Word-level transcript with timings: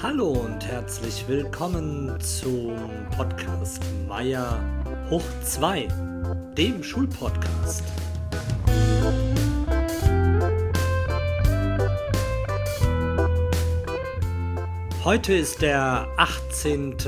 Hallo 0.00 0.28
und 0.28 0.64
herzlich 0.64 1.24
willkommen 1.26 2.14
zum 2.20 2.76
Podcast 3.16 3.82
Meier 4.06 4.60
hoch 5.10 5.24
2, 5.42 5.88
dem 6.56 6.84
Schulpodcast. 6.84 7.82
Heute 15.08 15.32
ist 15.32 15.62
der 15.62 16.06
18. 16.18 16.98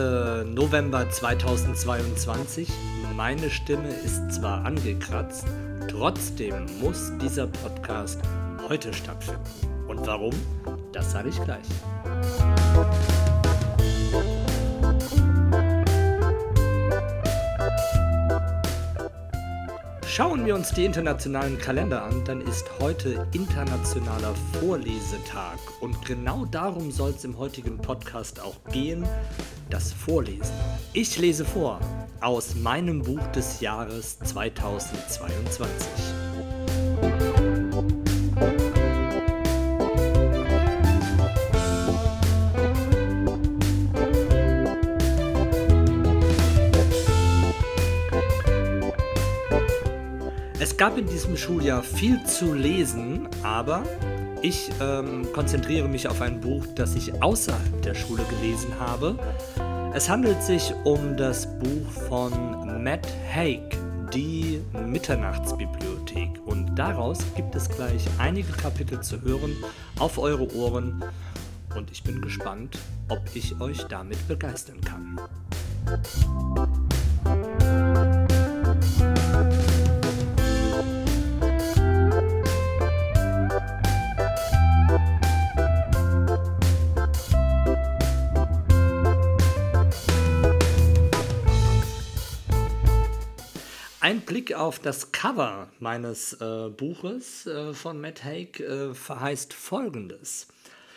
November 0.55 1.11
2022. 1.11 2.67
Meine 3.15 3.51
Stimme 3.51 3.91
ist 3.91 4.33
zwar 4.33 4.65
angekratzt, 4.65 5.45
trotzdem 5.87 6.65
muss 6.81 7.13
dieser 7.21 7.47
Podcast 7.47 8.23
heute 8.67 8.95
stattfinden. 8.95 9.43
Und 9.87 10.07
warum? 10.07 10.33
Das 10.93 11.13
sage 11.13 11.29
ich 11.29 11.45
gleich. 11.45 11.67
Schauen 20.21 20.45
wir 20.45 20.55
uns 20.55 20.71
die 20.73 20.85
internationalen 20.85 21.57
Kalender 21.57 22.03
an, 22.03 22.23
dann 22.27 22.43
ist 22.43 22.67
heute 22.79 23.27
internationaler 23.33 24.35
Vorlesetag. 24.61 25.57
Und 25.81 26.05
genau 26.05 26.45
darum 26.45 26.91
soll 26.91 27.15
es 27.17 27.25
im 27.25 27.39
heutigen 27.39 27.79
Podcast 27.79 28.39
auch 28.39 28.63
gehen, 28.71 29.09
das 29.71 29.95
Vorlesen. 29.95 30.55
Ich 30.93 31.17
lese 31.17 31.47
vor 31.47 31.81
aus 32.21 32.55
meinem 32.55 33.01
Buch 33.01 33.27
des 33.29 33.61
Jahres 33.61 34.19
2022. 34.19 36.30
gab 50.81 50.97
in 50.97 51.07
diesem 51.07 51.37
Schuljahr 51.37 51.83
viel 51.83 52.25
zu 52.25 52.55
lesen, 52.55 53.29
aber 53.43 53.83
ich 54.41 54.71
ähm, 54.81 55.31
konzentriere 55.35 55.87
mich 55.87 56.09
auf 56.09 56.23
ein 56.23 56.41
Buch, 56.41 56.65
das 56.75 56.95
ich 56.95 57.23
außerhalb 57.23 57.83
der 57.83 57.95
Schule 57.95 58.25
gelesen 58.31 58.71
habe. 58.81 59.19
Es 59.93 60.09
handelt 60.09 60.43
sich 60.43 60.73
um 60.85 61.19
das 61.19 61.47
Buch 61.59 61.91
von 62.09 62.83
Matt 62.83 63.07
Haig, 63.31 63.77
die 64.15 64.63
Mitternachtsbibliothek. 64.87 66.41
Und 66.47 66.75
daraus 66.77 67.19
gibt 67.37 67.55
es 67.55 67.69
gleich 67.69 68.07
einige 68.17 68.51
Kapitel 68.51 69.03
zu 69.03 69.21
hören 69.21 69.55
auf 69.99 70.17
eure 70.17 70.51
Ohren. 70.57 71.05
Und 71.77 71.91
ich 71.91 72.03
bin 72.03 72.23
gespannt, 72.23 72.79
ob 73.11 73.21
ich 73.35 73.61
euch 73.61 73.83
damit 73.85 74.27
begeistern 74.27 74.81
kann. 74.81 75.21
Ein 94.11 94.23
Blick 94.23 94.55
auf 94.55 94.81
das 94.81 95.13
Cover 95.13 95.71
meines 95.79 96.33
äh, 96.41 96.69
Buches 96.69 97.47
äh, 97.47 97.73
von 97.73 98.01
Matt 98.01 98.25
Haig 98.25 98.59
äh, 98.59 98.93
verheißt 98.93 99.53
Folgendes. 99.53 100.49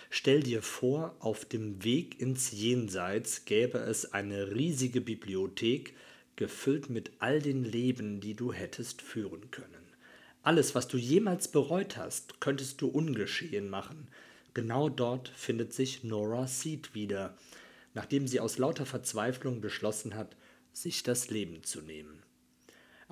Stell 0.09 0.41
dir 0.41 0.63
vor, 0.63 1.15
auf 1.19 1.45
dem 1.45 1.83
Weg 1.83 2.19
ins 2.19 2.49
Jenseits 2.49 3.45
gäbe 3.45 3.77
es 3.77 4.13
eine 4.13 4.55
riesige 4.55 4.99
Bibliothek, 4.99 5.93
gefüllt 6.37 6.89
mit 6.89 7.11
all 7.19 7.39
den 7.39 7.63
Leben, 7.63 8.19
die 8.19 8.33
du 8.33 8.51
hättest 8.51 9.03
führen 9.03 9.51
können. 9.51 9.93
Alles, 10.41 10.73
was 10.73 10.87
du 10.87 10.97
jemals 10.97 11.47
bereut 11.49 11.97
hast, 11.97 12.41
könntest 12.41 12.81
du 12.81 12.87
ungeschehen 12.87 13.69
machen. 13.69 14.07
Genau 14.55 14.89
dort 14.89 15.29
findet 15.35 15.71
sich 15.71 16.03
Nora 16.03 16.47
Seed 16.47 16.95
wieder, 16.95 17.37
nachdem 17.93 18.27
sie 18.27 18.39
aus 18.39 18.57
lauter 18.57 18.87
Verzweiflung 18.87 19.61
beschlossen 19.61 20.15
hat, 20.15 20.35
sich 20.71 21.03
das 21.03 21.29
Leben 21.29 21.63
zu 21.63 21.81
nehmen. 21.81 22.22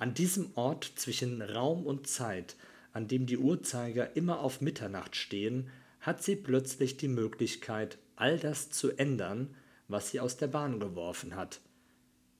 An 0.02 0.14
diesem 0.14 0.50
Ort 0.56 0.94
zwischen 0.96 1.40
Raum 1.42 1.86
und 1.86 2.08
Zeit, 2.08 2.56
an 2.92 3.06
dem 3.06 3.24
die 3.24 3.38
Uhrzeiger 3.38 4.16
immer 4.16 4.40
auf 4.40 4.60
Mitternacht 4.60 5.14
stehen, 5.14 5.70
hat 6.00 6.24
sie 6.24 6.34
plötzlich 6.34 6.96
die 6.96 7.06
Möglichkeit, 7.06 7.98
all 8.16 8.36
das 8.36 8.68
zu 8.70 8.90
ändern, 8.90 9.54
was 9.86 10.10
sie 10.10 10.18
aus 10.18 10.36
der 10.36 10.48
Bahn 10.48 10.80
geworfen 10.80 11.36
hat. 11.36 11.60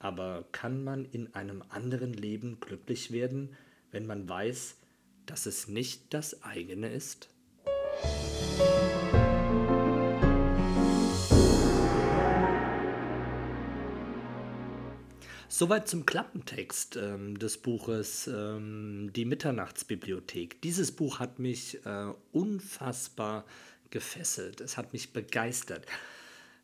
Aber 0.01 0.45
kann 0.51 0.83
man 0.83 1.05
in 1.05 1.37
einem 1.37 1.63
anderen 1.69 2.15
Leben 2.15 2.59
glücklich 2.59 3.13
werden, 3.13 3.55
wenn 3.93 4.07
man 4.07 4.29
weiß, 4.29 4.79
dass 5.27 5.47
es 5.47 5.69
nicht 5.69 6.13
das 6.13 6.43
eigene 6.43 6.93
ist? 6.93 7.29
Soweit 15.55 15.87
zum 15.87 16.07
Klappentext 16.07 16.97
ähm, 16.97 17.39
des 17.39 17.59
Buches 17.59 18.27
ähm, 18.27 19.11
Die 19.15 19.27
Mitternachtsbibliothek. 19.27 20.63
Dieses 20.63 20.93
Buch 20.93 21.19
hat 21.19 21.39
mich 21.41 21.85
äh, 21.85 22.07
unfassbar 22.33 23.45
gefesselt. 23.91 24.63
Es 24.63 24.79
hat 24.79 24.95
mich 24.95 25.13
begeistert. 25.13 25.85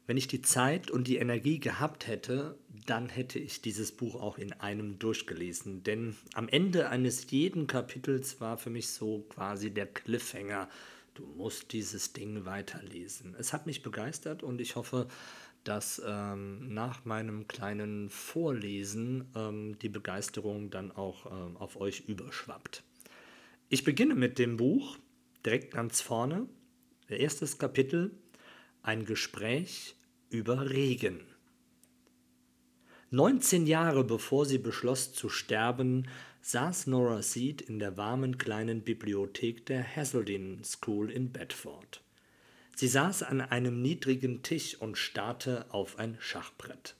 Wenn 0.06 0.16
ich 0.16 0.26
die 0.26 0.41
Zeit 0.41 0.91
und 0.91 1.06
die 1.06 1.19
Energie 1.19 1.59
gehabt 1.60 2.06
hätte, 2.06 2.56
dann 2.87 3.10
hätte 3.10 3.38
ich 3.38 3.60
dieses 3.60 3.93
Buch 3.93 4.15
auch 4.15 4.38
in 4.38 4.54
einem 4.54 4.99
durchgelesen. 4.99 5.82
Denn 5.82 6.16
am 6.32 6.49
Ende 6.49 6.88
eines 6.88 7.31
jeden 7.31 7.66
Kapitels 7.66 8.41
war 8.41 8.56
für 8.56 8.70
mich 8.70 8.88
so 8.88 9.26
quasi 9.28 9.70
der 9.70 9.84
Cliffhanger. 9.84 10.66
Du 11.12 11.26
musst 11.37 11.72
dieses 11.72 12.15
Ding 12.15 12.47
weiterlesen. 12.47 13.37
Es 13.38 13.53
hat 13.53 13.66
mich 13.66 13.82
begeistert 13.82 14.43
und 14.43 14.62
ich 14.62 14.76
hoffe, 14.76 15.09
dass 15.69 16.01
ähm, 16.06 16.73
nach 16.73 17.05
meinem 17.05 17.47
kleinen 17.47 18.09
Vorlesen 18.09 19.27
ähm, 19.37 19.79
die 19.81 19.91
Begeisterung 19.91 20.71
dann 20.71 20.91
auch 20.91 21.27
ähm, 21.27 21.59
auf 21.59 21.79
euch 21.79 22.09
überschwappt. 22.09 22.83
Ich 23.69 23.84
beginne 23.84 24.15
mit 24.15 24.39
dem 24.39 24.56
Buch 24.56 24.97
direkt 25.45 25.75
ganz 25.75 26.01
vorne. 26.01 26.49
Erstes 27.09 27.59
Kapitel, 27.59 28.12
ein 28.81 29.05
Gespräch 29.05 29.95
über 30.31 30.71
Regen. 30.71 31.21
19 33.11 33.67
Jahre 33.67 34.05
bevor 34.05 34.47
sie 34.47 34.59
beschloss 34.59 35.12
zu 35.12 35.29
sterben, 35.29 36.09
saß 36.41 36.87
Nora 36.87 37.21
Seed 37.21 37.61
in 37.61 37.79
der 37.79 37.99
warmen 37.99 38.39
kleinen 38.39 38.85
Bibliothek 38.85 39.67
der 39.67 39.85
Hazelden 39.97 40.65
School 40.65 41.11
in 41.11 41.31
Bedford. 41.31 42.03
Sie 42.78 42.87
saß 42.87 43.25
an 43.25 43.41
einem 43.41 43.83
niedrigen 43.83 44.44
Tisch 44.44 44.77
und 44.77 44.97
starrte 44.97 45.66
auf 45.71 45.99
ein 45.99 46.16
Schachbrett. 46.21 46.94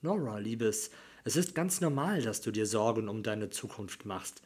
Nora, 0.00 0.38
Liebes, 0.38 0.90
es 1.22 1.36
ist 1.36 1.54
ganz 1.54 1.82
normal, 1.82 2.22
dass 2.22 2.40
du 2.40 2.50
dir 2.50 2.64
Sorgen 2.64 3.10
um 3.10 3.22
deine 3.22 3.50
Zukunft 3.50 4.06
machst, 4.06 4.40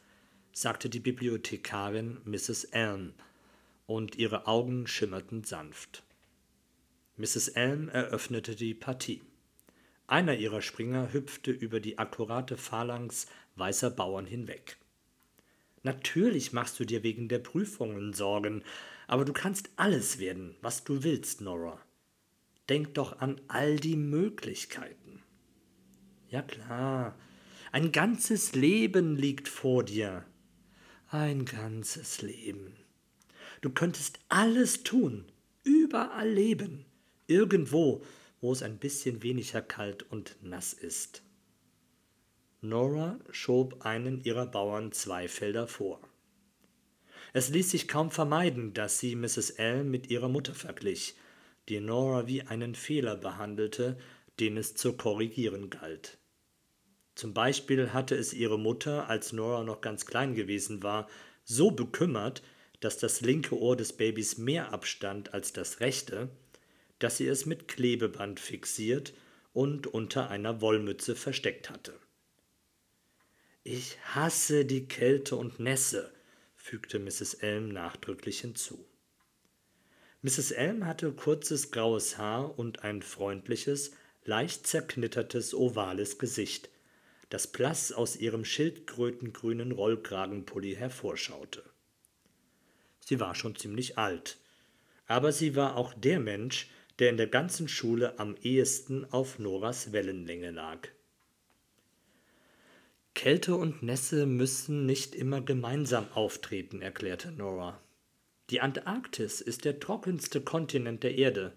sagte 0.51 0.89
die 0.89 0.99
Bibliothekarin 0.99 2.17
Mrs. 2.25 2.65
Elm, 2.65 3.13
und 3.85 4.17
ihre 4.17 4.45
Augen 4.45 4.87
schimmerten 4.87 5.45
sanft. 5.45 6.03
Mrs. 7.15 7.47
Elm 7.47 7.87
eröffnete 7.87 8.53
die 8.53 8.73
Partie. 8.73 9.21
Einer 10.05 10.35
ihrer 10.35 10.61
Springer 10.61 11.13
hüpfte 11.13 11.51
über 11.51 11.79
die 11.79 11.97
akkurate 11.97 12.57
Phalanx 12.57 13.27
weißer 13.55 13.89
Bauern 13.89 14.25
hinweg. 14.25 14.75
Natürlich 15.83 16.51
machst 16.51 16.77
du 16.77 16.83
dir 16.83 17.03
wegen 17.03 17.29
der 17.29 17.39
Prüfungen 17.39 18.11
Sorgen, 18.13 18.63
aber 19.11 19.25
du 19.25 19.33
kannst 19.33 19.69
alles 19.75 20.19
werden, 20.19 20.55
was 20.61 20.85
du 20.85 21.03
willst, 21.03 21.41
Nora. 21.41 21.77
Denk 22.69 22.93
doch 22.93 23.19
an 23.19 23.41
all 23.49 23.75
die 23.75 23.97
Möglichkeiten. 23.97 25.21
Ja 26.29 26.41
klar, 26.41 27.19
ein 27.73 27.91
ganzes 27.91 28.55
Leben 28.55 29.17
liegt 29.17 29.49
vor 29.49 29.83
dir. 29.83 30.23
Ein 31.09 31.43
ganzes 31.43 32.21
Leben. 32.21 32.77
Du 33.59 33.69
könntest 33.69 34.17
alles 34.29 34.83
tun, 34.83 35.25
überall 35.65 36.29
leben, 36.29 36.85
irgendwo, 37.27 38.05
wo 38.39 38.53
es 38.53 38.63
ein 38.63 38.77
bisschen 38.77 39.23
weniger 39.23 39.61
kalt 39.61 40.09
und 40.09 40.37
nass 40.41 40.71
ist. 40.71 41.21
Nora 42.61 43.19
schob 43.31 43.85
einen 43.85 44.23
ihrer 44.23 44.45
Bauern 44.45 44.93
zwei 44.93 45.27
Felder 45.27 45.67
vor. 45.67 45.99
Es 47.33 47.49
ließ 47.49 47.71
sich 47.71 47.87
kaum 47.87 48.11
vermeiden, 48.11 48.73
dass 48.73 48.99
sie 48.99 49.15
Mrs. 49.15 49.51
L. 49.51 49.83
mit 49.83 50.09
ihrer 50.09 50.29
Mutter 50.29 50.53
verglich. 50.53 51.15
die 51.69 51.79
Nora 51.79 52.27
wie 52.27 52.41
einen 52.41 52.75
Fehler 52.75 53.15
behandelte, 53.15 53.97
den 54.39 54.57
es 54.57 54.75
zu 54.75 54.93
korrigieren 54.93 55.69
galt. 55.69 56.17
Zum 57.15 57.33
Beispiel 57.33 57.93
hatte 57.93 58.15
es 58.15 58.33
ihre 58.33 58.57
Mutter, 58.57 59.07
als 59.09 59.31
Nora 59.31 59.63
noch 59.63 59.79
ganz 59.79 60.05
klein 60.05 60.33
gewesen 60.33 60.81
war, 60.81 61.07
so 61.43 61.71
bekümmert, 61.71 62.41
dass 62.79 62.97
das 62.97 63.21
linke 63.21 63.57
Ohr 63.57 63.77
des 63.77 63.93
Babys 63.93 64.37
mehr 64.37 64.73
abstand 64.73 65.33
als 65.33 65.53
das 65.53 65.79
rechte, 65.79 66.29
dass 66.99 67.17
sie 67.17 67.27
es 67.27 67.45
mit 67.45 67.67
Klebeband 67.67 68.39
fixiert 68.39 69.13
und 69.53 69.87
unter 69.87 70.29
einer 70.29 70.61
Wollmütze 70.61 71.15
versteckt 71.15 71.69
hatte. 71.69 71.93
Ich 73.63 73.97
hasse 74.15 74.65
die 74.65 74.87
Kälte 74.87 75.35
und 75.35 75.59
Nässe, 75.59 76.11
fügte 76.61 76.99
Mrs. 76.99 77.33
Elm 77.35 77.69
nachdrücklich 77.69 78.39
hinzu. 78.41 78.85
Mrs. 80.21 80.51
Elm 80.51 80.85
hatte 80.85 81.11
kurzes 81.11 81.71
graues 81.71 82.17
Haar 82.19 82.57
und 82.57 82.83
ein 82.83 83.01
freundliches, 83.01 83.91
leicht 84.23 84.67
zerknittertes, 84.67 85.55
ovales 85.55 86.19
Gesicht, 86.19 86.69
das 87.29 87.47
blass 87.47 87.91
aus 87.91 88.15
ihrem 88.15 88.45
schildkrötengrünen 88.45 89.71
Rollkragenpulli 89.71 90.75
hervorschaute. 90.75 91.63
Sie 92.99 93.19
war 93.19 93.33
schon 93.33 93.55
ziemlich 93.55 93.97
alt, 93.97 94.37
aber 95.07 95.31
sie 95.31 95.55
war 95.55 95.75
auch 95.75 95.93
der 95.95 96.19
Mensch, 96.19 96.69
der 96.99 97.09
in 97.09 97.17
der 97.17 97.27
ganzen 97.27 97.67
Schule 97.67 98.19
am 98.19 98.35
ehesten 98.43 99.11
auf 99.11 99.39
Noras 99.39 99.91
Wellenlänge 99.91 100.51
lag. 100.51 100.87
Kälte 103.13 103.55
und 103.55 103.83
Nässe 103.83 104.25
müssen 104.25 104.85
nicht 104.85 105.15
immer 105.15 105.41
gemeinsam 105.41 106.07
auftreten, 106.13 106.81
erklärte 106.81 107.31
Nora. 107.31 107.81
Die 108.49 108.61
Antarktis 108.61 109.41
ist 109.41 109.65
der 109.65 109.79
trockenste 109.79 110.41
Kontinent 110.41 111.03
der 111.03 111.17
Erde. 111.17 111.53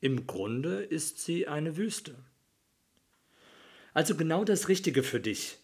Im 0.00 0.26
Grunde 0.26 0.82
ist 0.82 1.18
sie 1.20 1.46
eine 1.46 1.76
Wüste. 1.76 2.16
Also 3.94 4.16
genau 4.16 4.44
das 4.44 4.68
Richtige 4.68 5.02
für 5.02 5.20
dich. 5.20 5.58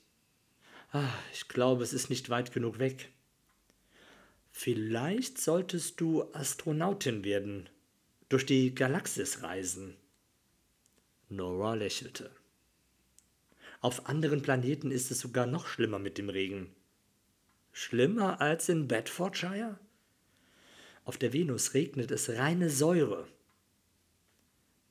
Ah, 0.93 1.13
ich 1.33 1.49
glaube, 1.49 1.83
es 1.85 1.93
ist 1.93 2.11
nicht 2.11 2.31
weit 2.31 2.53
genug 2.53 2.79
weg. 2.79 3.11
Vielleicht 4.53 5.39
solltest 5.39 6.01
du 6.01 6.25
Astronautin 6.33 7.25
werden, 7.25 7.69
durch 8.29 8.47
die 8.47 8.75
Galaxis 8.75 9.43
reisen. 9.43 9.97
Nora 11.29 11.75
lächelte. 11.75 12.31
Auf 13.81 14.07
anderen 14.07 14.43
Planeten 14.43 14.91
ist 14.91 15.11
es 15.11 15.21
sogar 15.21 15.47
noch 15.47 15.67
schlimmer 15.67 15.99
mit 15.99 16.19
dem 16.19 16.29
Regen. 16.29 16.71
Schlimmer 17.73 18.41
als 18.41 18.69
in 18.69 18.89
Bedfordshire? 18.89 19.79
Auf 21.05 21.17
der 21.17 21.33
Venus 21.33 21.73
regnet 21.73 22.11
es 22.11 22.29
reine 22.29 22.69
Säure. 22.69 23.27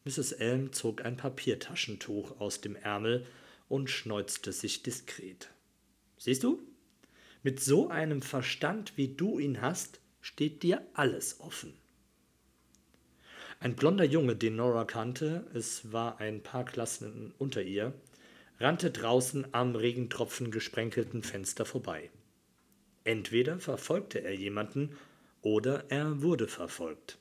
Mrs. 0.05 0.31
Elm 0.31 0.73
zog 0.73 1.05
ein 1.05 1.17
Papiertaschentuch 1.17 2.39
aus 2.39 2.61
dem 2.61 2.75
Ärmel 2.75 3.27
und 3.67 3.91
schneuzte 3.91 4.51
sich 4.51 4.81
diskret. 4.81 5.49
Siehst 6.17 6.43
du? 6.43 6.59
Mit 7.43 7.59
so 7.59 7.89
einem 7.89 8.23
Verstand, 8.23 8.97
wie 8.97 9.09
du 9.09 9.37
ihn 9.37 9.61
hast, 9.61 9.99
steht 10.19 10.63
dir 10.63 10.81
alles 10.93 11.39
offen. 11.39 11.73
Ein 13.59 13.75
blonder 13.75 14.03
Junge, 14.03 14.35
den 14.35 14.55
Nora 14.55 14.85
kannte, 14.85 15.45
es 15.53 15.91
war 15.91 16.19
ein 16.19 16.41
paar 16.41 16.65
Klassen 16.65 17.33
unter 17.37 17.61
ihr, 17.61 17.93
rannte 18.59 18.91
draußen 18.91 19.47
am 19.53 19.75
Regentropfen 19.75 20.51
gesprenkelten 20.51 21.23
Fenster 21.23 21.65
vorbei. 21.65 22.09
Entweder 23.03 23.59
verfolgte 23.59 24.21
er 24.21 24.35
jemanden 24.35 24.97
oder 25.41 25.85
er 25.89 26.21
wurde 26.21 26.47
verfolgt. 26.47 27.17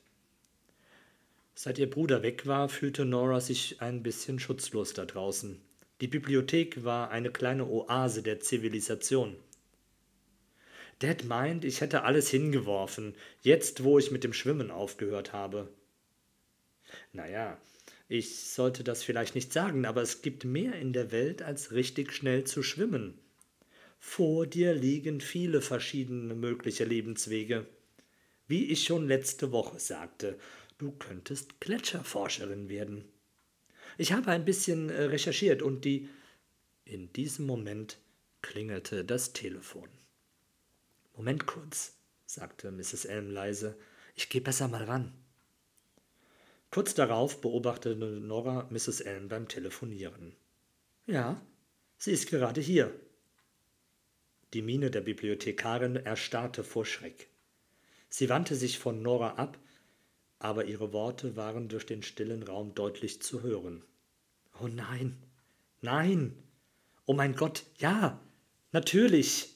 Seit 1.55 1.77
ihr 1.77 1.89
Bruder 1.89 2.23
weg 2.23 2.45
war, 2.45 2.69
fühlte 2.69 3.05
Nora 3.05 3.41
sich 3.41 3.81
ein 3.81 4.03
bisschen 4.03 4.39
schutzlos 4.39 4.93
da 4.93 5.05
draußen. 5.05 5.59
Die 6.01 6.07
Bibliothek 6.07 6.83
war 6.83 7.11
eine 7.11 7.31
kleine 7.31 7.67
Oase 7.67 8.23
der 8.23 8.39
Zivilisation. 8.39 9.35
Dad 10.99 11.25
meint, 11.25 11.65
ich 11.65 11.81
hätte 11.81 12.03
alles 12.03 12.29
hingeworfen, 12.29 13.15
jetzt 13.41 13.83
wo 13.83 13.99
ich 13.99 14.11
mit 14.11 14.23
dem 14.23 14.33
Schwimmen 14.33 14.71
aufgehört 14.71 15.33
habe. 15.33 15.69
Naja, 17.13 17.57
ich 18.11 18.39
sollte 18.39 18.83
das 18.83 19.03
vielleicht 19.03 19.35
nicht 19.35 19.53
sagen, 19.53 19.85
aber 19.85 20.01
es 20.01 20.23
gibt 20.23 20.43
mehr 20.43 20.73
in 20.73 20.93
der 20.93 21.11
Welt, 21.11 21.43
als 21.43 21.71
richtig 21.71 22.11
schnell 22.11 22.43
zu 22.43 22.63
schwimmen. 22.63 23.19
Vor 23.99 24.47
dir 24.47 24.73
liegen 24.73 25.21
viele 25.21 25.61
verschiedene 25.61 26.33
mögliche 26.33 26.85
Lebenswege. 26.85 27.67
Wie 28.47 28.65
ich 28.65 28.83
schon 28.83 29.07
letzte 29.07 29.51
Woche 29.51 29.79
sagte, 29.79 30.39
du 30.79 30.91
könntest 30.91 31.61
Gletscherforscherin 31.61 32.67
werden. 32.67 33.05
Ich 33.99 34.11
habe 34.11 34.31
ein 34.31 34.43
bisschen 34.43 34.89
äh, 34.89 35.03
recherchiert 35.03 35.61
und 35.61 35.85
die. 35.85 36.09
In 36.85 37.13
diesem 37.13 37.45
Moment 37.45 37.99
klingelte 38.41 39.05
das 39.05 39.33
Telefon. 39.33 39.87
Moment 41.15 41.45
kurz, 41.45 41.93
sagte 42.25 42.71
Mrs. 42.71 43.05
Elm 43.05 43.29
leise. 43.29 43.77
Ich 44.15 44.29
gehe 44.29 44.41
besser 44.41 44.67
mal 44.67 44.85
ran. 44.85 45.13
Kurz 46.71 46.93
darauf 46.93 47.41
beobachtete 47.41 47.95
Nora 47.95 48.67
Mrs. 48.69 49.01
Elm 49.01 49.27
beim 49.27 49.47
Telefonieren. 49.47 50.35
Ja, 51.07 51.41
sie 51.97 52.11
ist 52.11 52.29
gerade 52.29 52.61
hier. 52.61 52.93
Die 54.53 54.61
Miene 54.61 54.91
der 54.91 55.01
Bibliothekarin 55.01 55.95
erstarrte 55.95 56.63
vor 56.63 56.85
Schreck. 56.85 57.29
Sie 58.09 58.29
wandte 58.29 58.55
sich 58.55 58.77
von 58.79 59.01
Nora 59.01 59.35
ab, 59.35 59.57
aber 60.39 60.65
ihre 60.65 60.93
Worte 60.93 61.35
waren 61.35 61.69
durch 61.69 61.85
den 61.85 62.03
stillen 62.03 62.43
Raum 62.43 62.73
deutlich 62.75 63.21
zu 63.21 63.43
hören. 63.43 63.83
Oh 64.61 64.67
nein, 64.67 65.17
nein, 65.81 66.35
oh 67.05 67.13
mein 67.13 67.35
Gott, 67.35 67.63
ja, 67.77 68.19
natürlich. 68.71 69.55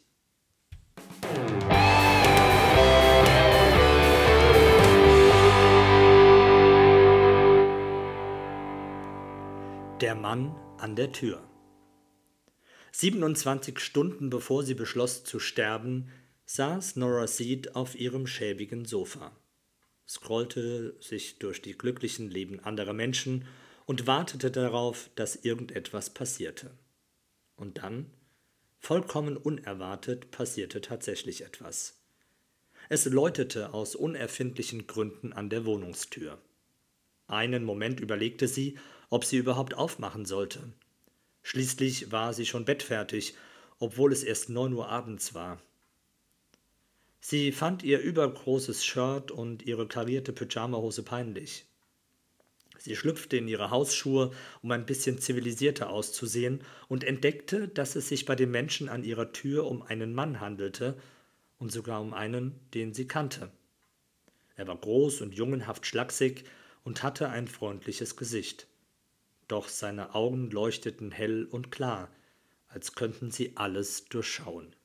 Der 10.04 10.16
Mann 10.16 10.54
an 10.80 10.98
der 10.98 11.14
Tür. 11.14 11.50
27 12.92 13.80
Stunden 13.80 14.30
bevor 14.30 14.64
sie 14.64 14.74
beschloss 14.74 15.24
zu 15.24 15.40
sterben, 15.40 16.12
saß 16.46 16.98
Nora 16.98 17.26
Seed 17.26 17.78
auf 17.78 17.96
ihrem 17.96 18.28
schäbigen 18.28 18.84
Sofa, 18.84 19.32
scrollte 20.06 20.98
sich 21.00 21.40
durch 21.40 21.62
die 21.62 21.78
glücklichen 21.78 22.30
Leben 22.30 22.60
anderer 22.60 22.92
Menschen 22.92 23.46
und 23.86 24.06
wartete 24.06 24.52
darauf, 24.52 25.10
dass 25.16 25.38
irgendetwas 25.38 26.10
passierte. 26.10 26.78
Und 27.56 27.78
dann, 27.78 28.12
vollkommen 28.80 29.38
unerwartet, 29.38 30.32
passierte 30.32 30.82
tatsächlich 30.82 31.46
etwas. 31.46 32.04
Es 32.90 33.06
läutete 33.06 33.74
aus 33.74 33.96
unerfindlichen 33.96 34.86
Gründen 34.86 35.32
an 35.32 35.50
der 35.50 35.64
Wohnungstür. 35.64 36.42
Einen 37.28 37.64
Moment 37.64 38.02
überlegte 38.02 38.50
sie, 38.50 38.78
ob 39.14 39.26
sie 39.26 39.38
überhaupt 39.38 39.76
aufmachen 39.76 40.26
sollte. 40.26 40.64
Schließlich 41.44 42.12
war 42.12 42.34
sie 42.34 42.48
schon 42.48 42.66
bettfertig, 42.66 43.36
obwohl 43.78 44.12
es 44.12 44.24
erst 44.24 44.50
neun 44.50 44.74
Uhr 44.74 44.90
abends 44.90 45.36
war. 45.36 45.62
Sie 47.20 47.52
fand 47.52 47.84
ihr 47.84 48.00
übergroßes 48.00 48.84
Shirt 48.84 49.30
und 49.30 49.62
ihre 49.68 49.88
karierte 49.88 50.34
Pyjamahose 50.34 51.04
peinlich. 51.04 51.68
Sie 52.80 52.96
schlüpfte 52.96 53.38
in 53.38 53.48
ihre 53.48 53.70
Hausschuhe, 53.70 54.32
um 54.64 54.72
ein 54.72 54.88
bisschen 54.88 55.20
zivilisierter 55.20 55.92
auszusehen, 55.92 56.62
und 56.88 57.04
entdeckte, 57.04 57.68
dass 57.68 57.96
es 57.96 58.10
sich 58.10 58.26
bei 58.26 58.36
den 58.36 58.50
Menschen 58.50 58.90
an 58.90 59.04
ihrer 59.04 59.32
Tür 59.32 59.68
um 59.68 59.84
einen 59.84 60.16
Mann 60.16 60.40
handelte 60.40 60.98
und 61.60 61.72
sogar 61.72 62.02
um 62.02 62.16
einen, 62.16 62.60
den 62.74 62.96
sie 62.96 63.08
kannte. 63.08 63.52
Er 64.56 64.66
war 64.66 64.78
groß 64.78 65.22
und 65.22 65.36
jungenhaft 65.36 65.86
schlaksig 65.86 66.46
und 66.84 67.04
hatte 67.04 67.30
ein 67.30 67.48
freundliches 67.48 68.16
Gesicht 68.16 68.68
doch 69.54 69.70
seine 69.70 70.16
Augen 70.16 70.50
leuchteten 70.50 71.12
hell 71.12 71.46
und 71.46 71.72
klar, 71.72 72.10
als 72.68 72.96
könnten 72.96 73.30
sie 73.30 73.56
alles 73.56 74.06
durchschauen. 74.06 74.76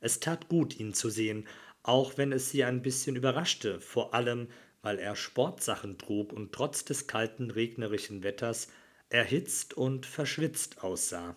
Es 0.00 0.18
tat 0.18 0.48
gut, 0.48 0.80
ihn 0.80 0.94
zu 0.94 1.10
sehen, 1.10 1.46
auch 1.84 2.18
wenn 2.18 2.32
es 2.32 2.50
sie 2.50 2.64
ein 2.64 2.82
bisschen 2.82 3.14
überraschte, 3.14 3.80
vor 3.80 4.14
allem 4.14 4.48
weil 4.82 4.98
er 4.98 5.14
Sportsachen 5.14 5.96
trug 5.96 6.32
und 6.32 6.50
trotz 6.50 6.84
des 6.84 7.06
kalten, 7.06 7.52
regnerischen 7.52 8.24
Wetters 8.24 8.66
erhitzt 9.10 9.74
und 9.74 10.06
verschwitzt 10.06 10.82
aussah. 10.82 11.36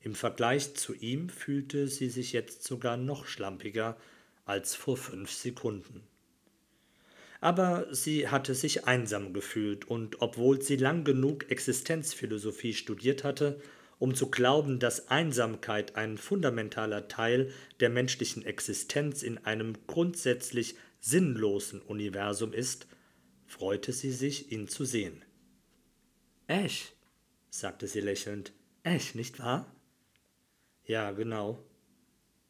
Im 0.00 0.14
Vergleich 0.14 0.74
zu 0.74 0.92
ihm 0.92 1.30
fühlte 1.30 1.88
sie 1.88 2.10
sich 2.10 2.32
jetzt 2.32 2.64
sogar 2.64 2.98
noch 2.98 3.26
schlampiger 3.26 3.96
als 4.44 4.74
vor 4.74 4.98
fünf 4.98 5.32
Sekunden 5.32 6.06
aber 7.40 7.86
sie 7.94 8.28
hatte 8.28 8.54
sich 8.54 8.86
einsam 8.86 9.32
gefühlt 9.32 9.86
und 9.86 10.20
obwohl 10.20 10.62
sie 10.62 10.76
lang 10.76 11.04
genug 11.04 11.50
Existenzphilosophie 11.50 12.74
studiert 12.74 13.24
hatte, 13.24 13.60
um 13.98 14.14
zu 14.14 14.30
glauben, 14.30 14.78
dass 14.78 15.08
Einsamkeit 15.08 15.96
ein 15.96 16.18
fundamentaler 16.18 17.08
Teil 17.08 17.52
der 17.80 17.90
menschlichen 17.90 18.44
Existenz 18.44 19.22
in 19.22 19.38
einem 19.38 19.74
grundsätzlich 19.86 20.76
sinnlosen 21.00 21.80
Universum 21.80 22.52
ist, 22.52 22.86
freute 23.46 23.92
sie 23.92 24.10
sich, 24.10 24.52
ihn 24.52 24.68
zu 24.68 24.84
sehen. 24.84 25.24
Ash, 26.46 26.92
sagte 27.48 27.86
sie 27.86 28.00
lächelnd. 28.00 28.52
Ash, 28.82 29.14
nicht 29.14 29.38
wahr? 29.38 29.74
Ja, 30.84 31.10
genau. 31.12 31.62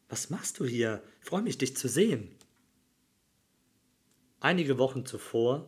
Was 0.09 0.29
machst 0.29 0.59
du 0.59 0.65
hier? 0.65 1.01
Freue 1.19 1.41
mich, 1.41 1.57
dich 1.57 1.75
zu 1.75 1.87
sehen. 1.87 2.36
Einige 4.39 4.77
Wochen 4.77 5.05
zuvor 5.05 5.67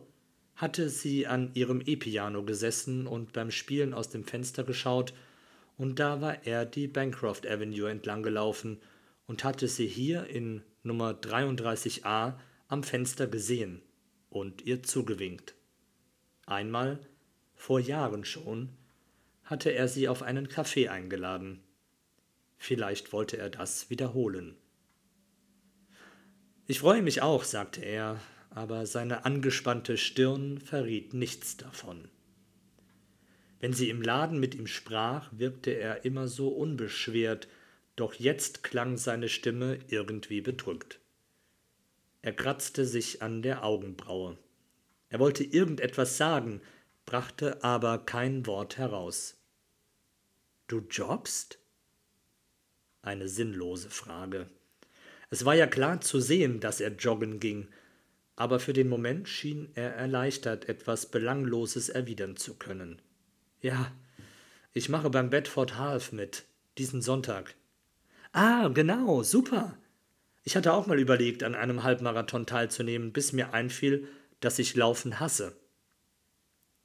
hatte 0.54 0.88
sie 0.88 1.26
an 1.26 1.50
ihrem 1.54 1.82
E-Piano 1.84 2.44
gesessen 2.44 3.06
und 3.06 3.32
beim 3.32 3.50
Spielen 3.50 3.94
aus 3.94 4.10
dem 4.10 4.24
Fenster 4.24 4.62
geschaut, 4.62 5.14
und 5.76 5.98
da 5.98 6.20
war 6.20 6.46
er 6.46 6.66
die 6.66 6.86
Bancroft 6.86 7.46
Avenue 7.46 7.90
entlang 7.90 8.22
gelaufen 8.22 8.80
und 9.26 9.44
hatte 9.44 9.66
sie 9.66 9.86
hier 9.86 10.26
in 10.26 10.62
Nummer 10.82 11.12
33a 11.12 12.34
am 12.68 12.82
Fenster 12.82 13.26
gesehen 13.26 13.80
und 14.28 14.62
ihr 14.62 14.82
zugewinkt. 14.82 15.54
Einmal, 16.46 17.00
vor 17.54 17.80
Jahren 17.80 18.24
schon, 18.24 18.70
hatte 19.44 19.70
er 19.70 19.88
sie 19.88 20.08
auf 20.08 20.22
einen 20.22 20.48
Kaffee 20.48 20.88
eingeladen. 20.88 21.60
Vielleicht 22.58 23.12
wollte 23.12 23.38
er 23.38 23.50
das 23.50 23.88
wiederholen. 23.88 24.56
Ich 26.66 26.80
freue 26.80 27.02
mich 27.02 27.22
auch, 27.22 27.42
sagte 27.42 27.80
er, 27.80 28.20
aber 28.50 28.84
seine 28.84 29.24
angespannte 29.24 29.96
Stirn 29.96 30.58
verriet 30.58 31.14
nichts 31.14 31.56
davon. 31.56 32.08
Wenn 33.60 33.72
sie 33.72 33.90
im 33.90 34.02
Laden 34.02 34.40
mit 34.40 34.54
ihm 34.54 34.66
sprach, 34.66 35.30
wirkte 35.32 35.70
er 35.70 36.04
immer 36.04 36.28
so 36.28 36.48
unbeschwert, 36.48 37.48
doch 37.94 38.14
jetzt 38.14 38.62
klang 38.62 38.96
seine 38.96 39.28
Stimme 39.28 39.78
irgendwie 39.88 40.40
bedrückt. 40.40 40.98
Er 42.22 42.32
kratzte 42.32 42.84
sich 42.84 43.22
an 43.22 43.42
der 43.42 43.64
Augenbraue. 43.64 44.36
Er 45.10 45.20
wollte 45.20 45.44
irgendetwas 45.44 46.16
sagen, 46.16 46.60
brachte 47.06 47.62
aber 47.62 47.98
kein 47.98 48.46
Wort 48.46 48.78
heraus. 48.78 49.36
Du 50.66 50.78
jobbst? 50.90 51.58
Eine 53.02 53.28
sinnlose 53.28 53.90
Frage. 53.90 54.48
Es 55.30 55.44
war 55.44 55.54
ja 55.54 55.66
klar 55.66 56.00
zu 56.00 56.20
sehen, 56.20 56.60
dass 56.60 56.80
er 56.80 56.92
joggen 56.92 57.40
ging, 57.40 57.68
aber 58.40 58.58
für 58.58 58.72
den 58.72 58.88
Moment 58.88 59.28
schien 59.28 59.68
er 59.74 59.94
erleichtert, 59.96 60.66
etwas 60.66 61.04
Belangloses 61.04 61.90
erwidern 61.90 62.36
zu 62.36 62.54
können. 62.54 63.02
Ja, 63.60 63.92
ich 64.72 64.88
mache 64.88 65.10
beim 65.10 65.28
Bedford 65.28 65.76
Half 65.76 66.12
mit, 66.12 66.44
diesen 66.78 67.02
Sonntag. 67.02 67.54
Ah, 68.32 68.68
genau, 68.68 69.22
super. 69.22 69.76
Ich 70.42 70.56
hatte 70.56 70.72
auch 70.72 70.86
mal 70.86 70.98
überlegt, 70.98 71.42
an 71.42 71.54
einem 71.54 71.82
Halbmarathon 71.82 72.46
teilzunehmen, 72.46 73.12
bis 73.12 73.34
mir 73.34 73.52
einfiel, 73.52 74.08
dass 74.40 74.58
ich 74.58 74.74
Laufen 74.74 75.20
hasse. 75.20 75.54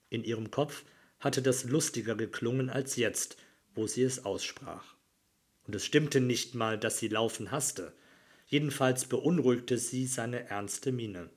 In 0.10 0.26
ihrem 0.26 0.52
Kopf 0.52 0.84
hatte 1.22 1.42
das 1.42 1.64
lustiger 1.64 2.16
geklungen 2.16 2.70
als 2.70 2.98
jetzt, 2.98 3.38
wo 3.74 3.88
sie 3.88 4.04
es 4.04 4.26
aussprach. 4.26 4.96
Und 5.66 5.74
es 5.74 5.86
stimmte 5.86 6.20
nicht 6.20 6.54
mal, 6.54 6.78
dass 6.78 7.00
sie 7.00 7.08
Laufen 7.08 7.52
hasste. 7.52 7.94
Jedenfalls 8.46 9.06
beunruhigte 9.06 9.78
sie 9.78 10.06
seine 10.06 10.50
ernste 10.50 10.92
Miene. 10.92 11.30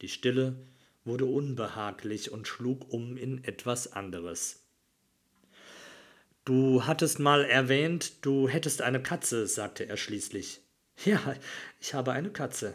Die 0.00 0.08
Stille 0.08 0.56
wurde 1.04 1.24
unbehaglich 1.24 2.30
und 2.32 2.48
schlug 2.48 2.92
um 2.92 3.16
in 3.16 3.42
etwas 3.44 3.92
anderes. 3.92 4.62
Du 6.44 6.86
hattest 6.86 7.18
mal 7.18 7.44
erwähnt, 7.44 8.24
du 8.24 8.48
hättest 8.48 8.82
eine 8.82 9.02
Katze, 9.02 9.46
sagte 9.46 9.88
er 9.88 9.96
schließlich. 9.96 10.60
Ja, 11.04 11.34
ich 11.80 11.92
habe 11.92 12.12
eine 12.12 12.30
Katze. 12.30 12.74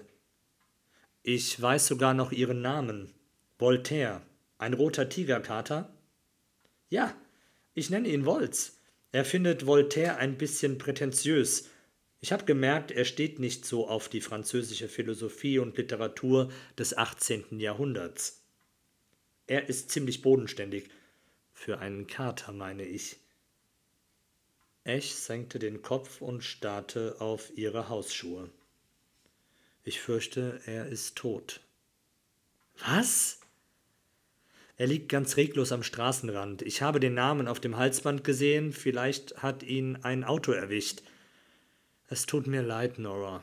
Ich 1.23 1.59
weiß 1.59 1.87
sogar 1.87 2.13
noch 2.13 2.31
ihren 2.31 2.61
Namen. 2.61 3.11
Voltaire. 3.57 4.21
Ein 4.57 4.73
roter 4.73 5.09
Tigerkater? 5.09 5.91
Ja, 6.89 7.15
ich 7.73 7.89
nenne 7.89 8.09
ihn 8.09 8.25
Wolz. 8.25 8.77
Er 9.11 9.25
findet 9.25 9.65
Voltaire 9.65 10.17
ein 10.17 10.37
bisschen 10.37 10.77
prätentiös. 10.77 11.69
Ich 12.23 12.31
habe 12.31 12.45
gemerkt, 12.45 12.91
er 12.91 13.03
steht 13.03 13.39
nicht 13.39 13.65
so 13.65 13.87
auf 13.87 14.07
die 14.07 14.21
französische 14.21 14.87
Philosophie 14.87 15.57
und 15.57 15.75
Literatur 15.75 16.51
des 16.77 16.95
18. 16.95 17.59
Jahrhunderts. 17.59 18.43
Er 19.47 19.67
ist 19.67 19.89
ziemlich 19.89 20.21
bodenständig. 20.21 20.89
Für 21.51 21.79
einen 21.79 22.05
Kater, 22.05 22.51
meine 22.51 22.85
ich. 22.85 23.17
Esch 24.83 25.09
senkte 25.09 25.57
den 25.57 25.81
Kopf 25.81 26.21
und 26.21 26.43
starrte 26.43 27.15
auf 27.19 27.51
ihre 27.57 27.89
Hausschuhe. 27.89 28.51
Ich 29.83 29.99
fürchte, 29.99 30.61
er 30.67 30.87
ist 30.87 31.15
tot. 31.15 31.59
Was? 32.77 33.39
Er 34.77 34.85
liegt 34.85 35.09
ganz 35.09 35.37
reglos 35.37 35.71
am 35.71 35.81
Straßenrand. 35.81 36.61
Ich 36.61 36.83
habe 36.83 36.99
den 36.99 37.15
Namen 37.15 37.47
auf 37.47 37.59
dem 37.59 37.77
Halsband 37.77 38.23
gesehen, 38.23 38.73
vielleicht 38.73 39.41
hat 39.41 39.63
ihn 39.63 39.97
ein 40.03 40.23
Auto 40.23 40.51
erwischt. 40.51 41.01
Es 42.11 42.25
tut 42.25 42.45
mir 42.45 42.61
leid, 42.61 42.99
Nora. 42.99 43.41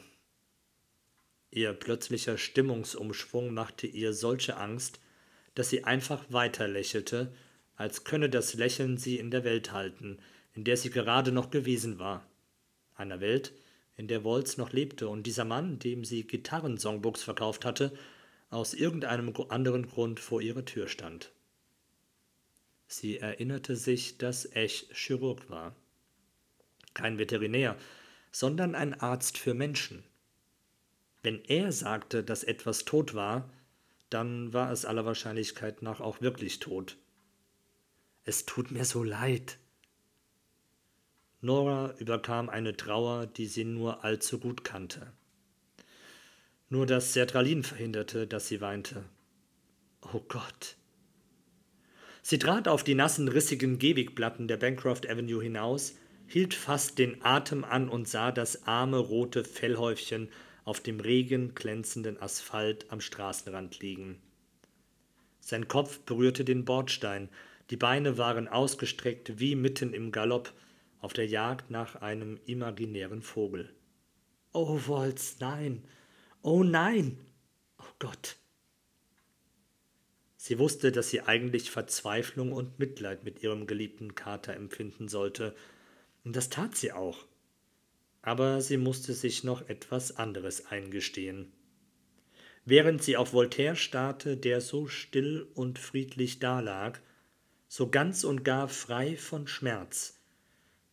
Ihr 1.51 1.73
plötzlicher 1.73 2.37
Stimmungsumschwung 2.37 3.55
machte 3.55 3.87
ihr 3.87 4.13
solche 4.13 4.59
Angst, 4.59 5.01
dass 5.55 5.71
sie 5.71 5.85
einfach 5.85 6.27
weiter 6.29 6.69
lächelte, 6.69 7.33
als 7.77 8.05
könne 8.05 8.29
das 8.29 8.53
Lächeln 8.53 8.99
sie 8.99 9.19
in 9.19 9.31
der 9.31 9.43
Welt 9.45 9.73
halten, 9.73 10.19
in 10.53 10.65
der 10.65 10.77
sie 10.77 10.91
gerade 10.91 11.33
noch 11.33 11.49
gewesen 11.49 11.99
war. 11.99 12.29
Einer 12.95 13.21
Welt, 13.21 13.55
in 13.97 14.07
der 14.07 14.23
Wolz 14.23 14.59
noch 14.59 14.75
lebte 14.75 15.09
und 15.09 15.23
dieser 15.23 15.47
Mann, 15.47 15.79
dem 15.79 16.05
sie 16.05 16.27
Gitarrensongbooks 16.27 17.23
verkauft 17.23 17.65
hatte, 17.65 17.97
aus 18.51 18.75
irgendeinem 18.75 19.33
anderen 19.49 19.89
Grund 19.89 20.21
vor 20.21 20.43
ihrer 20.43 20.67
Tür 20.67 20.89
stand. 20.89 21.33
Sie 22.87 23.17
erinnerte 23.17 23.77
sich, 23.77 24.19
dass 24.19 24.45
Esch 24.45 24.85
Chirurg 24.93 25.49
war. 25.49 25.75
Kein 26.93 27.17
Veterinär, 27.17 27.79
sondern 28.31 28.75
ein 28.75 28.95
Arzt 28.95 29.39
für 29.39 29.55
Menschen. 29.55 30.05
Wenn 31.23 31.45
er 31.45 31.73
sagte, 31.73 32.23
dass 32.23 32.45
etwas 32.45 32.85
tot 32.85 33.15
war, 33.15 33.51
dann 34.11 34.53
war 34.53 34.73
es 34.73 34.85
aller 34.85 35.05
Wahrscheinlichkeit 35.05 35.83
nach 35.83 36.01
auch 36.01 36.21
wirklich 36.21 36.59
tot. 36.59 36.97
Es 38.25 38.47
tut 38.47 38.71
mir 38.71 38.85
so 38.85 39.03
leid. 39.03 39.59
Nora 41.41 41.95
überkam 41.99 42.49
eine 42.49 42.77
Trauer, 42.77 43.27
die 43.27 43.47
sie 43.47 43.65
nur 43.65 44.05
allzu 44.05 44.39
gut 44.39 44.65
kannte. 44.65 45.13
Nur 46.69 46.85
das 46.85 47.13
Sertralin 47.13 47.63
verhinderte, 47.63 48.27
dass 48.27 48.49
sie 48.49 48.61
weinte. 48.61 49.05
Oh 50.13 50.21
Gott. 50.29 50.77
Sie 52.23 52.39
trat 52.39 52.69
auf 52.69 52.85
die 52.85 52.95
nassen, 52.95 53.29
rissigen 53.29 53.79
Gehwegplatten 53.79 54.49
der 54.49 54.59
Bancroft 54.59 55.09
Avenue 55.09 55.43
hinaus, 55.43 55.95
hielt 56.29 56.55
fast 56.55 56.99
den 56.99 57.25
Atem 57.25 57.65
an 57.65 57.89
und 57.89 58.07
sah 58.07 58.31
das 58.31 58.67
arme 58.67 58.99
rote 58.99 59.45
Fellhäufchen 59.45 60.29
auf 60.65 60.81
dem 60.81 61.01
regen 61.01 61.55
glänzenden 61.55 62.21
Asphalt 62.21 62.87
am 62.91 63.01
Straßenrand 63.01 63.81
liegen. 63.81 64.21
Sein 65.41 65.67
Kopf 65.67 66.01
berührte 66.01 66.45
den 66.45 66.65
Bordstein, 66.65 67.29
die 67.71 67.77
Beine 67.77 68.19
waren 68.19 68.47
ausgestreckt 68.47 69.41
wie 69.41 69.57
mitten 69.57 69.93
im 69.95 70.13
Galopp 70.13 70.53
auf 71.01 71.13
der 71.13 71.27
Jagd 71.27 71.71
nach 71.71 71.97
einem 71.97 72.39
imaginären 72.47 73.23
Vogel. 73.23 73.73
Oh, 74.53 74.79
Wolz, 74.87 75.37
nein, 75.41 75.83
Oh 76.43 76.63
nein! 76.63 77.19
Oh 77.79 77.93
Gott! 77.99 78.37
Sie 80.37 80.59
wusste, 80.59 80.93
dass 80.93 81.11
sie 81.11 81.23
eigentlich 81.23 81.71
Verzweiflung 81.71 82.53
und 82.53 82.79
Mitleid 82.79 83.25
mit 83.25 83.43
ihrem 83.43 83.67
geliebten 83.67 84.15
Kater 84.15 84.55
empfinden 84.55 85.09
sollte, 85.09 85.55
und 86.29 86.37
das 86.37 86.51
tat 86.51 86.77
sie 86.77 86.93
auch. 86.93 87.25
Aber 88.21 88.61
sie 88.61 88.77
musste 88.77 89.15
sich 89.15 89.45
noch 89.45 89.67
etwas 89.71 90.19
anderes 90.19 90.67
eingestehen. 90.67 91.51
Während 92.67 93.03
sie 93.03 93.17
auf 93.17 93.33
Voltaire 93.33 93.77
starrte, 93.77 94.37
der 94.37 94.61
so 94.61 94.89
still 94.89 95.49
und 95.55 95.79
friedlich 95.79 96.39
dalag, 96.39 97.01
so 97.67 97.89
ganz 97.89 98.25
und 98.25 98.45
gar 98.45 98.69
frei 98.69 99.17
von 99.17 99.49
Schmerz, 99.49 100.21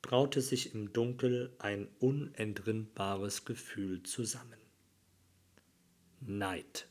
braute 0.01 0.39
sich 0.39 0.73
im 0.73 0.93
Dunkel 0.93 1.53
ein 1.59 1.89
unentrinnbares 1.99 3.43
Gefühl 3.43 4.03
zusammen. 4.03 4.61
Night. 6.21 6.87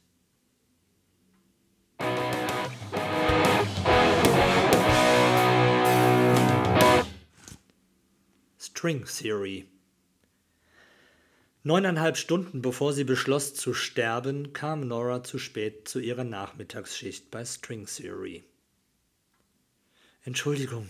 String 8.84 9.06
Theory 9.06 9.64
Neuneinhalb 11.62 12.18
Stunden 12.18 12.60
bevor 12.60 12.92
sie 12.92 13.04
beschloss 13.04 13.54
zu 13.54 13.72
sterben, 13.72 14.52
kam 14.52 14.86
Nora 14.86 15.24
zu 15.24 15.38
spät 15.38 15.88
zu 15.88 16.00
ihrer 16.00 16.24
Nachmittagsschicht 16.24 17.30
bei 17.30 17.46
String 17.46 17.86
Theory. 17.86 18.44
Entschuldigung, 20.24 20.86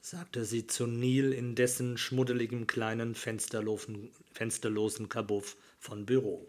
sagte 0.00 0.46
sie 0.46 0.66
zu 0.66 0.86
Neil 0.86 1.34
in 1.34 1.54
dessen 1.54 1.98
schmuddeligem 1.98 2.66
kleinen 2.66 3.14
fensterlosen, 3.14 5.08
Kabuff 5.10 5.58
von 5.78 6.06
Büro. 6.06 6.48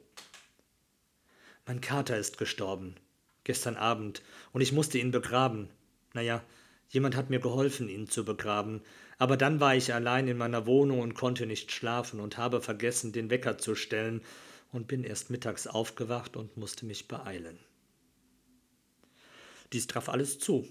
Mein 1.66 1.82
Kater 1.82 2.18
ist 2.18 2.38
gestorben, 2.38 2.96
Gestern 3.44 3.76
Abend. 3.76 4.24
Und 4.54 4.62
ich 4.62 4.72
musste 4.72 4.98
ihn 4.98 5.12
begraben. 5.12 5.68
Naja, 6.14 6.42
jemand 6.88 7.18
hat 7.18 7.30
mir 7.30 7.42
geholfen, 7.42 7.90
ihn 7.90 8.08
zu 8.08 8.24
begraben. 8.24 8.82
Aber 9.20 9.36
dann 9.36 9.60
war 9.60 9.76
ich 9.76 9.94
allein 9.94 10.30
in 10.30 10.38
meiner 10.38 10.66
Wohnung 10.66 11.02
und 11.02 11.14
konnte 11.14 11.46
nicht 11.46 11.72
schlafen 11.72 12.22
und 12.22 12.38
habe 12.38 12.62
vergessen, 12.62 13.12
den 13.12 13.30
Wecker 13.30 13.58
zu 13.58 13.76
stellen 13.76 14.22
und 14.72 14.88
bin 14.88 15.04
erst 15.04 15.30
mittags 15.30 15.68
aufgewacht 15.68 16.38
und 16.38 16.56
musste 16.56 16.86
mich 16.86 17.08
beeilen. 17.10 17.60
Dies 19.74 19.88
traf 19.88 20.08
alles 20.10 20.40
zu. 20.40 20.66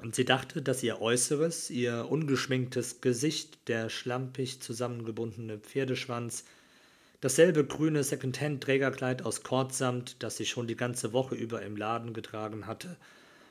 Und 0.00 0.14
sie 0.14 0.24
dachte, 0.24 0.62
dass 0.62 0.82
ihr 0.82 1.00
Äußeres, 1.00 1.70
ihr 1.70 2.06
ungeschminktes 2.08 3.00
Gesicht, 3.00 3.58
der 3.68 3.90
schlampig 3.90 4.62
zusammengebundene 4.62 5.58
Pferdeschwanz, 5.58 6.44
dasselbe 7.20 7.66
grüne 7.66 8.02
Secondhand-Trägerkleid 8.02 9.22
aus 9.22 9.42
Kordsamt, 9.42 10.22
das 10.22 10.36
sie 10.36 10.46
schon 10.46 10.68
die 10.68 10.76
ganze 10.76 11.12
Woche 11.12 11.34
über 11.34 11.62
im 11.62 11.76
Laden 11.76 12.14
getragen 12.14 12.66
hatte, 12.66 12.96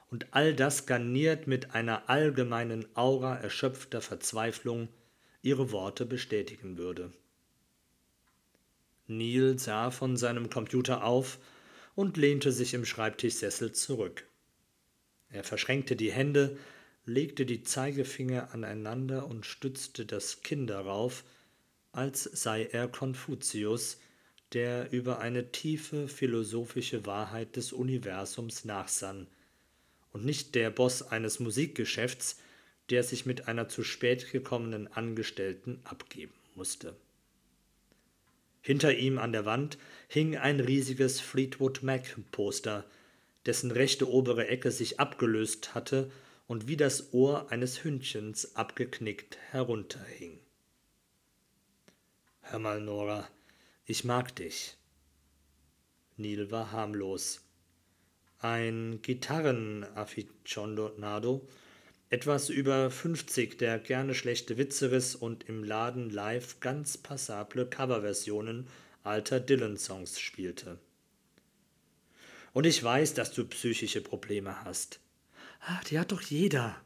und 0.10 0.28
all 0.32 0.54
das 0.54 0.86
garniert 0.86 1.48
mit 1.48 1.74
einer 1.76 2.10
allgemeinen 2.10 2.86
Aura 2.96 3.36
erschöpfter 3.36 4.02
Verzweiflung 4.02 4.88
ihre 5.42 5.72
Worte 5.72 6.06
bestätigen 6.06 6.78
würde. 6.78 7.12
Neil 9.08 9.58
sah 9.58 9.92
von 9.92 10.18
seinem 10.18 10.50
Computer 10.50 11.04
auf 11.04 11.40
und 11.96 12.18
lehnte 12.18 12.52
sich 12.52 12.74
im 12.74 12.86
Schreibtischsessel 12.86 13.72
zurück. 13.72 14.28
Er 15.30 15.44
verschränkte 15.44 15.96
die 15.96 16.12
Hände, 16.12 16.58
legte 17.06 17.46
die 17.46 17.64
Zeigefinger 17.64 18.54
aneinander 18.54 19.28
und 19.28 19.46
stützte 19.46 20.06
das 20.06 20.42
Kinn 20.42 20.68
darauf, 20.68 21.24
als 21.92 22.24
sei 22.24 22.66
er 22.66 22.88
Konfuzius, 22.88 24.00
der 24.54 24.92
über 24.92 25.20
eine 25.20 25.52
tiefe 25.52 26.08
philosophische 26.08 27.06
Wahrheit 27.06 27.56
des 27.56 27.74
Universums 27.74 28.66
nachsann, 28.66 29.28
und 30.12 30.26
nicht 30.26 30.56
der 30.56 30.70
Boss 30.70 31.02
eines 31.02 31.40
Musikgeschäfts, 31.40 32.40
der 32.90 33.04
sich 33.04 33.26
mit 33.26 33.48
einer 33.48 33.68
zu 33.68 33.84
spät 33.84 34.32
gekommenen 34.32 34.88
Angestellten 34.88 35.80
abgeben 35.84 36.34
musste. 36.56 36.96
Hinter 38.62 38.94
ihm 38.96 39.18
an 39.18 39.32
der 39.32 39.46
Wand 39.46 39.78
hing 40.08 40.36
ein 40.36 40.60
riesiges 40.60 41.22
Fleetwood 41.22 41.84
Mac 41.84 42.18
Poster, 42.32 42.86
dessen 43.46 43.72
rechte 43.72 44.10
obere 44.10 44.48
Ecke 44.48 44.72
sich 44.72 45.00
abgelöst 45.00 45.74
hatte 45.74 46.12
und 46.48 46.68
wie 46.68 46.78
das 46.78 47.14
Ohr 47.14 47.52
eines 47.52 47.84
Hündchens 47.84 48.56
abgeknickt 48.56 49.38
herunterhing. 49.52 50.40
Hör 52.42 52.60
mal, 52.60 52.82
Nora, 52.82 53.28
ich 53.86 54.04
mag 54.04 54.36
dich. 54.36 54.76
Neil 56.18 56.50
war 56.52 56.72
harmlos. 56.72 57.47
Ein 58.39 59.00
Gitarrenafficionado, 59.01 61.48
etwas 62.10 62.50
über 62.50 62.91
50, 62.91 63.58
der 63.58 63.79
gerne 63.79 64.13
schlechte 64.13 64.58
Witze 64.58 64.91
riss 64.91 65.15
und 65.15 65.50
im 65.50 65.63
Laden 65.63 66.12
live 66.12 66.60
ganz 66.60 67.00
passable 67.00 67.65
Coverversionen 67.65 68.67
alter 69.03 69.39
Dylan-Songs 69.39 70.20
spielte. 70.20 70.77
Und 72.53 72.65
ich 72.65 72.84
weiß, 72.84 73.15
dass 73.15 73.32
du 73.32 73.46
psychische 73.46 74.01
Probleme 74.01 74.63
hast. 74.63 75.00
Ach, 75.62 75.84
die 75.86 75.98
hat 75.98 76.12
doch 76.12 76.22
jeder. 76.22 76.79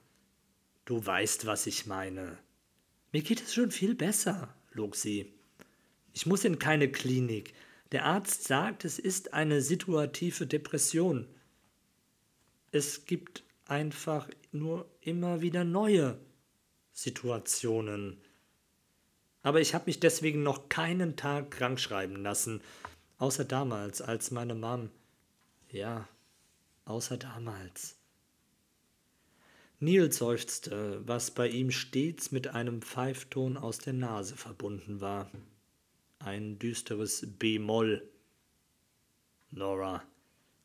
Du 0.85 1.05
weißt, 1.05 1.45
was 1.45 1.67
ich 1.67 1.85
meine. 1.85 2.37
Mir 3.11 3.23
geht 3.23 3.41
es 3.41 3.53
schon 3.53 3.71
viel 3.71 3.93
besser, 3.93 4.55
log 4.71 4.95
sie. 4.95 5.33
Ich 6.13 6.25
muss 6.25 6.45
in 6.45 6.59
keine 6.59 6.89
Klinik. 6.89 7.53
Der 7.91 8.05
Arzt 8.05 8.45
sagt, 8.45 8.85
es 8.85 8.99
ist 8.99 9.33
eine 9.33 9.61
situative 9.61 10.47
Depression. 10.47 11.27
Es 12.71 13.05
gibt 13.05 13.43
einfach 13.65 14.29
nur 14.51 14.89
immer 15.01 15.41
wieder 15.41 15.63
neue 15.63 16.17
Situationen. 16.93 18.17
Aber 19.43 19.59
ich 19.59 19.73
habe 19.73 19.85
mich 19.87 19.99
deswegen 19.99 20.43
noch 20.43 20.69
keinen 20.69 21.15
Tag 21.15 21.51
krank 21.51 21.79
schreiben 21.79 22.21
lassen, 22.21 22.61
außer 23.17 23.45
damals, 23.45 24.01
als 24.01 24.31
meine 24.31 24.55
Mom 24.55 24.89
ja, 25.71 26.07
außer 26.85 27.17
damals. 27.17 27.95
Neil 29.79 30.11
seufzte, 30.11 31.01
was 31.07 31.31
bei 31.31 31.47
ihm 31.47 31.71
stets 31.71 32.31
mit 32.31 32.49
einem 32.49 32.81
Pfeifton 32.81 33.57
aus 33.57 33.79
der 33.79 33.93
Nase 33.93 34.35
verbunden 34.35 35.01
war. 35.01 35.31
Ein 36.19 36.59
düsteres 36.59 37.25
B-Moll. 37.39 38.07
Nora, 39.49 40.03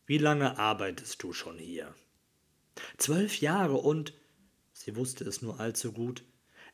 wie 0.05 0.19
lange 0.19 0.59
arbeitest 0.59 1.23
du 1.23 1.33
schon 1.33 1.59
hier? 1.59 1.95
Zwölf 2.99 3.41
Jahre 3.41 3.77
und, 3.77 4.13
sie 4.73 4.97
wusste 4.97 5.25
es 5.25 5.43
nur 5.43 5.61
allzu 5.61 5.93
gut, 5.93 6.23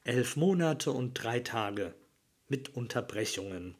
elf 0.04 0.36
Monate 0.36 0.90
und 0.90 1.14
drei 1.14 1.40
Tage, 1.40 1.94
mit 2.48 2.74
Unterbrechungen. 2.74 3.74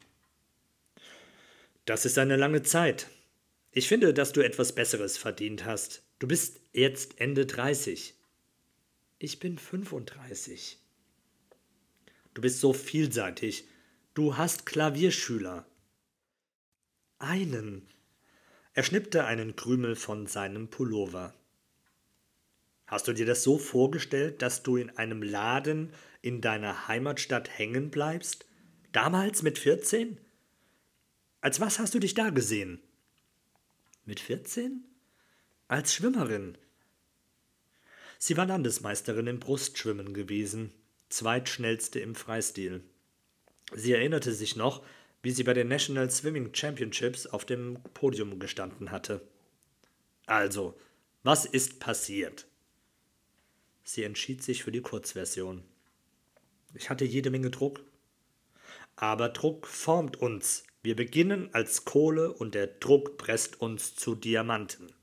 Das 1.85 2.05
ist 2.05 2.17
eine 2.17 2.37
lange 2.37 2.63
Zeit, 2.63 3.07
ich 3.75 3.87
finde, 3.87 4.13
dass 4.13 4.33
du 4.33 4.41
etwas 4.41 4.75
Besseres 4.75 5.17
verdient 5.17 5.65
hast. 5.65 6.03
Du 6.19 6.27
bist 6.27 6.59
jetzt 6.73 7.19
Ende 7.19 7.47
30. 7.47 8.13
Ich 9.17 9.39
bin 9.39 9.57
35. 9.57 10.77
Du 12.35 12.41
bist 12.41 12.59
so 12.59 12.71
vielseitig. 12.71 13.67
Du 14.13 14.37
hast 14.37 14.67
Klavierschüler. 14.67 15.65
Einen. 17.17 17.87
Er 18.75 18.83
schnippte 18.83 19.25
einen 19.25 19.55
Krümel 19.55 19.95
von 19.95 20.27
seinem 20.27 20.67
Pullover. 20.67 21.33
Hast 22.93 23.07
du 23.07 23.13
dir 23.13 23.25
das 23.25 23.41
so 23.41 23.57
vorgestellt, 23.57 24.43
dass 24.43 24.61
du 24.61 24.77
in 24.77 24.91
einem 24.99 25.23
Laden 25.23 25.91
in 26.21 26.41
deiner 26.41 26.87
Heimatstadt 26.87 27.49
hängen 27.49 27.89
bleibst? 27.89 28.45
Damals 28.91 29.41
mit 29.41 29.57
14? 29.57 30.19
Als 31.41 31.59
was 31.59 31.79
hast 31.79 31.95
du 31.95 31.99
dich 31.99 32.13
da 32.13 32.29
gesehen? 32.29 32.79
Mit 34.05 34.19
14? 34.19 34.83
Als 35.67 35.95
Schwimmerin. 35.95 36.55
Sie 38.19 38.37
war 38.37 38.45
Landesmeisterin 38.45 39.25
im 39.25 39.39
Brustschwimmen 39.39 40.13
gewesen, 40.13 40.71
zweitschnellste 41.09 41.99
im 41.99 42.13
Freistil. 42.13 42.83
Sie 43.73 43.93
erinnerte 43.93 44.33
sich 44.33 44.55
noch, 44.55 44.85
wie 45.23 45.31
sie 45.31 45.43
bei 45.43 45.55
den 45.55 45.67
National 45.67 46.11
Swimming 46.11 46.53
Championships 46.53 47.25
auf 47.25 47.43
dem 47.43 47.79
Podium 47.95 48.37
gestanden 48.37 48.91
hatte. 48.91 49.19
Also, 50.27 50.77
was 51.23 51.45
ist 51.45 51.79
passiert? 51.79 52.45
Sie 53.83 54.03
entschied 54.03 54.43
sich 54.43 54.63
für 54.63 54.71
die 54.71 54.81
Kurzversion. 54.81 55.63
Ich 56.73 56.89
hatte 56.89 57.05
jede 57.05 57.29
Menge 57.29 57.51
Druck. 57.51 57.81
Aber 58.95 59.29
Druck 59.29 59.67
formt 59.67 60.17
uns, 60.17 60.63
wir 60.81 60.95
beginnen 60.95 61.49
als 61.53 61.85
Kohle 61.85 62.31
und 62.31 62.55
der 62.55 62.67
Druck 62.67 63.17
presst 63.17 63.61
uns 63.61 63.95
zu 63.95 64.15
Diamanten. 64.15 64.93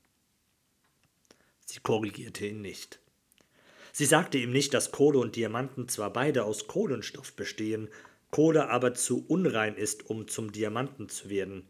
Sie 1.65 1.79
korrigierte 1.79 2.45
ihn 2.45 2.61
nicht. 2.61 2.99
Sie 3.93 4.05
sagte 4.05 4.37
ihm 4.37 4.51
nicht, 4.51 4.73
dass 4.73 4.91
Kohle 4.91 5.19
und 5.19 5.35
Diamanten 5.35 5.87
zwar 5.89 6.13
beide 6.13 6.45
aus 6.45 6.67
Kohlenstoff 6.67 7.33
bestehen, 7.33 7.89
Kohle 8.29 8.69
aber 8.69 8.93
zu 8.93 9.25
unrein 9.27 9.75
ist, 9.75 10.09
um 10.09 10.27
zum 10.27 10.51
Diamanten 10.51 11.09
zu 11.09 11.29
werden. 11.29 11.67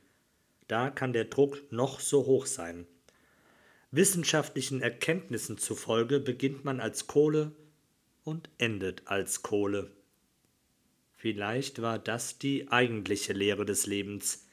Da 0.68 0.92
kann 0.92 1.14
der 1.14 1.26
Druck 1.26 1.60
noch 1.72 2.00
so 2.00 2.26
hoch 2.26 2.46
sein. 2.46 2.86
Wissenschaftlichen 3.92 4.82
Erkenntnissen 4.82 5.58
zufolge 5.58 6.22
beginnt 6.22 6.64
man 6.64 6.80
als 6.80 7.08
Kohle 7.08 7.52
und 8.24 8.50
endet 8.58 9.08
als 9.08 9.42
Kohle. 9.42 9.92
Vielleicht 11.14 11.82
war 11.82 12.00
das 12.00 12.40
die 12.40 12.72
eigentliche 12.72 13.34
Lehre 13.34 13.66
des 13.66 13.86
Lebens. 13.86 14.48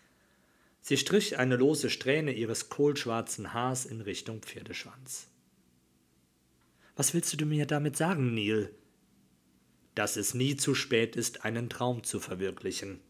Sie 0.80 0.96
strich 0.96 1.38
eine 1.38 1.56
lose 1.56 1.88
Strähne 1.88 2.32
ihres 2.32 2.68
kohlschwarzen 2.68 3.54
Haars 3.54 3.86
in 3.86 4.00
Richtung 4.00 4.42
Pferdeschwanz. 4.42 5.28
Was 6.96 7.14
willst 7.14 7.40
du 7.40 7.46
mir 7.46 7.64
damit 7.66 7.96
sagen, 7.96 8.34
Neil? 8.34 8.74
Dass 9.94 10.16
es 10.16 10.34
nie 10.34 10.56
zu 10.56 10.74
spät 10.74 11.14
ist, 11.14 11.44
einen 11.44 11.70
Traum 11.70 12.02
zu 12.02 12.18
verwirklichen. 12.18 13.00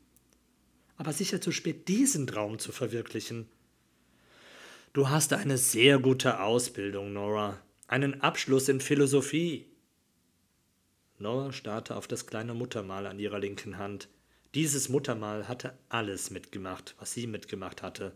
Aber 0.98 1.14
sicher 1.14 1.40
zu 1.40 1.52
spät, 1.52 1.88
diesen 1.88 2.26
Traum 2.26 2.58
zu 2.58 2.70
verwirklichen. 2.70 3.48
Du 4.92 5.08
hast 5.08 5.32
eine 5.32 5.58
sehr 5.58 5.98
gute 5.98 6.40
Ausbildung, 6.40 7.12
Nora, 7.12 7.60
einen 7.86 8.20
Abschluss 8.20 8.68
in 8.68 8.80
Philosophie, 8.80 9.66
Nora 11.20 11.52
starrte 11.52 11.96
auf 11.96 12.06
das 12.06 12.26
kleine 12.26 12.54
Muttermal 12.54 13.06
an 13.06 13.18
ihrer 13.18 13.40
linken 13.40 13.78
Hand. 13.78 14.08
Dieses 14.54 14.88
Muttermal 14.88 15.48
hatte 15.48 15.76
alles 15.88 16.30
mitgemacht, 16.30 16.94
was 16.98 17.12
sie 17.12 17.26
mitgemacht 17.26 17.82
hatte. 17.82 18.12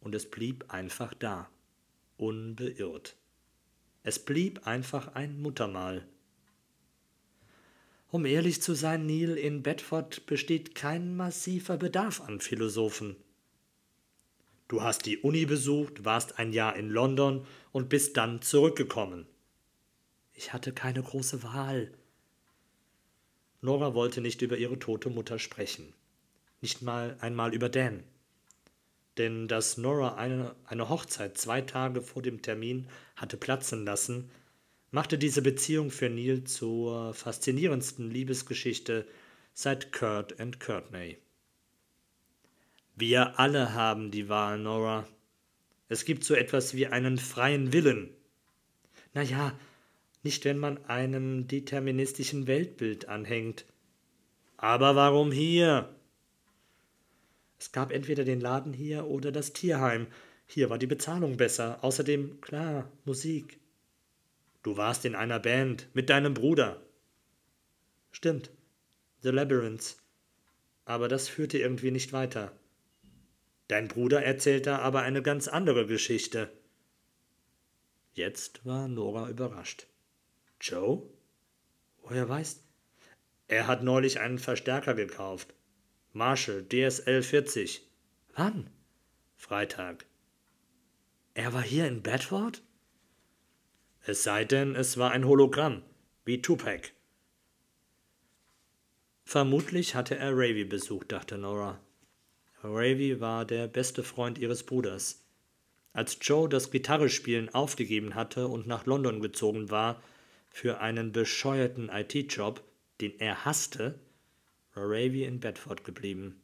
Und 0.00 0.14
es 0.14 0.30
blieb 0.30 0.72
einfach 0.72 1.12
da, 1.14 1.50
unbeirrt. 2.16 3.16
Es 4.04 4.18
blieb 4.18 4.66
einfach 4.66 5.14
ein 5.14 5.42
Muttermal. 5.42 6.06
Um 8.10 8.26
ehrlich 8.26 8.62
zu 8.62 8.74
sein, 8.74 9.06
Neil, 9.06 9.36
in 9.36 9.64
Bedford 9.64 10.24
besteht 10.26 10.76
kein 10.76 11.16
massiver 11.16 11.76
Bedarf 11.78 12.20
an 12.20 12.40
Philosophen. 12.40 13.16
Du 14.74 14.82
hast 14.82 15.06
die 15.06 15.18
Uni 15.18 15.46
besucht, 15.46 16.04
warst 16.04 16.40
ein 16.40 16.52
Jahr 16.52 16.74
in 16.74 16.90
London 16.90 17.46
und 17.70 17.88
bist 17.88 18.16
dann 18.16 18.42
zurückgekommen. 18.42 19.24
Ich 20.32 20.52
hatte 20.52 20.72
keine 20.72 21.00
große 21.00 21.44
Wahl. 21.44 21.92
Nora 23.60 23.94
wollte 23.94 24.20
nicht 24.20 24.42
über 24.42 24.56
ihre 24.56 24.76
tote 24.80 25.10
Mutter 25.10 25.38
sprechen. 25.38 25.92
Nicht 26.60 26.82
mal 26.82 27.16
einmal 27.20 27.54
über 27.54 27.68
Dan. 27.68 28.02
Denn 29.16 29.46
dass 29.46 29.78
Nora 29.78 30.16
eine, 30.16 30.56
eine 30.64 30.88
Hochzeit 30.88 31.38
zwei 31.38 31.60
Tage 31.60 32.02
vor 32.02 32.22
dem 32.22 32.42
Termin 32.42 32.88
hatte 33.14 33.36
platzen 33.36 33.84
lassen, 33.84 34.28
machte 34.90 35.18
diese 35.18 35.42
Beziehung 35.42 35.92
für 35.92 36.10
Neil 36.10 36.42
zur 36.42 37.14
faszinierendsten 37.14 38.10
Liebesgeschichte 38.10 39.06
seit 39.52 39.92
Kurt 39.92 40.40
and 40.40 40.58
Courtney. 40.58 41.18
Wir 42.96 43.40
alle 43.40 43.74
haben 43.74 44.12
die 44.12 44.28
Wahl, 44.28 44.58
Nora. 44.58 45.08
Es 45.88 46.04
gibt 46.04 46.22
so 46.22 46.34
etwas 46.34 46.74
wie 46.74 46.86
einen 46.86 47.18
freien 47.18 47.72
Willen. 47.72 48.10
Na 49.14 49.22
ja, 49.22 49.58
nicht 50.22 50.44
wenn 50.44 50.58
man 50.58 50.84
einem 50.86 51.48
deterministischen 51.48 52.46
Weltbild 52.46 53.08
anhängt. 53.08 53.66
Aber 54.56 54.94
warum 54.94 55.32
hier? 55.32 55.94
Es 57.58 57.72
gab 57.72 57.90
entweder 57.90 58.24
den 58.24 58.40
Laden 58.40 58.72
hier 58.72 59.06
oder 59.06 59.32
das 59.32 59.52
Tierheim. 59.52 60.06
Hier 60.46 60.70
war 60.70 60.78
die 60.78 60.86
Bezahlung 60.86 61.36
besser. 61.36 61.82
Außerdem, 61.82 62.40
klar, 62.40 62.90
Musik. 63.04 63.58
Du 64.62 64.76
warst 64.76 65.04
in 65.04 65.14
einer 65.14 65.40
Band 65.40 65.88
mit 65.94 66.10
deinem 66.10 66.32
Bruder. 66.32 66.80
Stimmt. 68.12 68.50
The 69.22 69.30
Labyrinth. 69.30 69.96
Aber 70.84 71.08
das 71.08 71.28
führte 71.28 71.58
irgendwie 71.58 71.90
nicht 71.90 72.12
weiter. 72.12 72.52
Dein 73.68 73.88
Bruder 73.88 74.22
erzählte 74.22 74.78
aber 74.78 75.02
eine 75.02 75.22
ganz 75.22 75.48
andere 75.48 75.86
Geschichte. 75.86 76.52
Jetzt 78.12 78.64
war 78.64 78.88
Nora 78.88 79.28
überrascht. 79.28 79.86
Joe? 80.60 81.02
Woher 82.02 82.28
weißt? 82.28 82.62
Er 83.48 83.66
hat 83.66 83.82
neulich 83.82 84.20
einen 84.20 84.38
Verstärker 84.38 84.94
gekauft. 84.94 85.54
Marshall 86.12 86.64
DSL 86.64 87.22
40. 87.22 87.88
Wann? 88.34 88.70
Freitag. 89.36 90.06
Er 91.34 91.52
war 91.52 91.62
hier 91.62 91.88
in 91.88 92.02
Bedford? 92.02 92.62
Es 94.02 94.22
sei 94.22 94.44
denn, 94.44 94.76
es 94.76 94.98
war 94.98 95.10
ein 95.10 95.26
Hologramm, 95.26 95.82
wie 96.24 96.40
Tupac. 96.40 96.92
Vermutlich 99.24 99.94
hatte 99.94 100.16
er 100.16 100.32
Ravy 100.32 100.64
besucht, 100.64 101.10
dachte 101.10 101.38
Nora. 101.38 101.83
Ravy 102.64 103.20
war 103.20 103.44
der 103.44 103.68
beste 103.68 104.02
Freund 104.02 104.38
ihres 104.38 104.62
Bruders. 104.62 105.22
Als 105.92 106.16
Joe 106.22 106.48
das 106.48 106.70
Gitarrespielen 106.70 107.54
aufgegeben 107.54 108.14
hatte 108.14 108.48
und 108.48 108.66
nach 108.66 108.86
London 108.86 109.20
gezogen 109.20 109.70
war, 109.70 110.02
für 110.48 110.80
einen 110.80 111.12
bescheuerten 111.12 111.90
IT-Job, 111.90 112.64
den 113.00 113.18
er 113.20 113.44
hasste, 113.44 114.00
war 114.72 114.84
Ravy 114.84 115.24
in 115.24 115.40
Bedford 115.40 115.84
geblieben. 115.84 116.40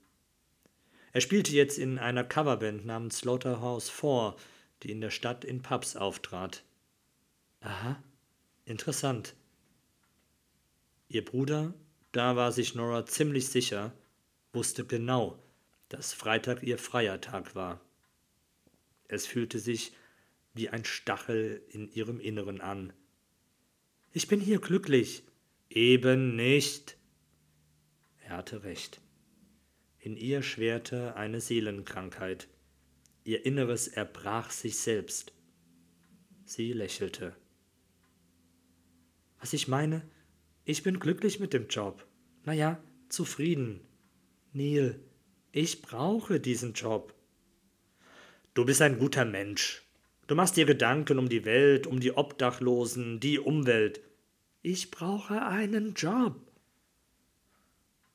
Er 1.13 1.23
spielte 1.23 1.53
jetzt 1.53 1.79
in 1.79 1.99
einer 1.99 2.23
Coverband 2.23 2.85
namens 2.85 3.19
Slaughterhouse 3.19 3.89
4, 3.89 4.37
die 4.83 4.93
in 4.93 5.01
der 5.01 5.11
Stadt 5.11 5.45
in 5.45 5.63
Pubs 5.63 5.97
auftrat. 5.97 6.63
Aha, 7.61 8.01
interessant. 8.67 9.35
Ihr 11.09 11.25
Bruder, 11.25 11.73
da 12.13 12.37
war 12.37 12.53
sich 12.53 12.75
Nora 12.75 13.07
ziemlich 13.07 13.49
sicher, 13.49 13.93
wusste 14.53 14.85
genau, 14.85 15.43
dass 15.91 16.15
Freitag 16.15 16.63
ihr 16.63 16.79
freier 16.79 17.21
Tag 17.21 17.55
war. 17.55 17.83
Es 19.09 19.27
fühlte 19.27 19.59
sich 19.59 19.93
wie 20.55 20.71
ein 20.71 20.87
Stachel 20.87 21.63
in 21.69 21.93
ihrem 21.93 22.19
Inneren 22.19 22.63
an, 22.63 22.95
ich 24.13 24.27
bin 24.27 24.41
hier 24.41 24.59
glücklich. 24.59 25.23
Eben 25.69 26.35
nicht. 26.35 26.97
Er 28.25 28.39
hatte 28.39 28.65
recht. 28.65 29.01
In 30.01 30.17
ihr 30.17 30.43
schwerte 30.43 31.15
eine 31.15 31.41
Seelenkrankheit. 31.41 32.49
Ihr 33.23 33.47
Inneres 33.47 33.87
erbrach 33.87 34.51
sich 34.51 34.79
selbst. 34.79 35.33
Sie 36.45 36.73
lächelte. 36.73 37.37
Was 39.39 39.53
ich 39.53 39.69
meine, 39.69 40.03
ich 40.65 40.83
bin 40.83 40.99
glücklich 40.99 41.39
mit 41.39 41.53
dem 41.53 41.69
Job. 41.69 42.05
Na 42.45 42.53
ja, 42.53 42.83
zufrieden. 43.09 43.81
Neil, 44.53 44.99
ich 45.53 45.83
brauche 45.83 46.41
diesen 46.41 46.73
Job. 46.75 47.15
Du 48.55 48.65
bist 48.65 48.83
ein 48.83 48.99
guter 48.99 49.25
Mensch, 49.25 49.83
Du 50.31 50.37
machst 50.37 50.57
dir 50.57 50.65
Gedanken 50.65 51.19
um 51.19 51.29
die 51.29 51.45
Welt, 51.45 51.89
um 51.89 51.99
die 51.99 52.17
Obdachlosen, 52.17 53.19
die 53.19 53.41
Umwelt. 53.41 54.01
Ich 54.63 54.93
brauche 54.93 55.43
einen 55.43 55.95
Job. 55.95 56.37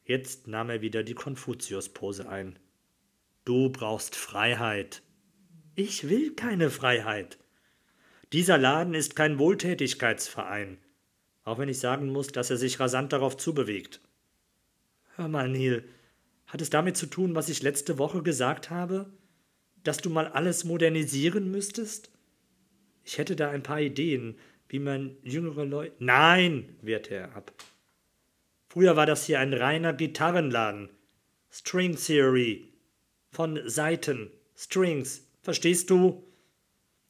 Jetzt 0.05 0.47
nahm 0.47 0.69
er 0.69 0.79
wieder 0.79 1.03
die 1.03 1.13
Konfuzius-Pose 1.13 2.29
ein. 2.29 2.57
Du 3.43 3.69
brauchst 3.69 4.15
Freiheit. 4.15 5.01
Ich 5.75 6.07
will 6.07 6.33
keine 6.35 6.69
Freiheit. 6.69 7.37
Dieser 8.31 8.57
Laden 8.57 8.93
ist 8.93 9.17
kein 9.17 9.37
Wohltätigkeitsverein, 9.37 10.77
auch 11.43 11.57
wenn 11.57 11.67
ich 11.67 11.79
sagen 11.79 12.07
muss, 12.13 12.27
dass 12.29 12.49
er 12.49 12.55
sich 12.55 12.79
rasant 12.79 13.11
darauf 13.11 13.35
zubewegt. 13.35 13.99
Hör 15.17 15.27
mal, 15.27 15.49
Neil, 15.49 15.83
hat 16.55 16.61
es 16.61 16.71
damit 16.71 16.97
zu 16.97 17.05
tun, 17.05 17.35
was 17.35 17.49
ich 17.49 17.61
letzte 17.61 17.99
Woche 17.99 18.23
gesagt 18.23 18.71
habe? 18.71 19.11
dass 19.85 19.97
du 19.97 20.09
mal 20.09 20.27
alles 20.27 20.65
modernisieren 20.65 21.49
müsstest? 21.49 22.11
Ich 23.05 23.17
hätte 23.17 23.35
da 23.35 23.51
ein 23.51 23.63
paar 23.63 23.79
Ideen, 23.79 24.37
wie 24.67 24.79
man 24.79 25.15
jüngere 25.23 25.63
Leute. 25.63 25.95
Nein, 25.99 26.75
wehrte 26.81 27.13
er 27.13 27.35
ab. 27.35 27.53
Früher 28.67 28.97
war 28.97 29.05
das 29.05 29.25
hier 29.25 29.39
ein 29.39 29.53
reiner 29.53 29.93
Gitarrenladen. 29.93 30.89
String 31.51 31.95
Theory. 31.95 32.73
Von 33.31 33.61
Saiten. 33.69 34.31
Strings. 34.57 35.27
Verstehst 35.43 35.91
du? 35.91 36.25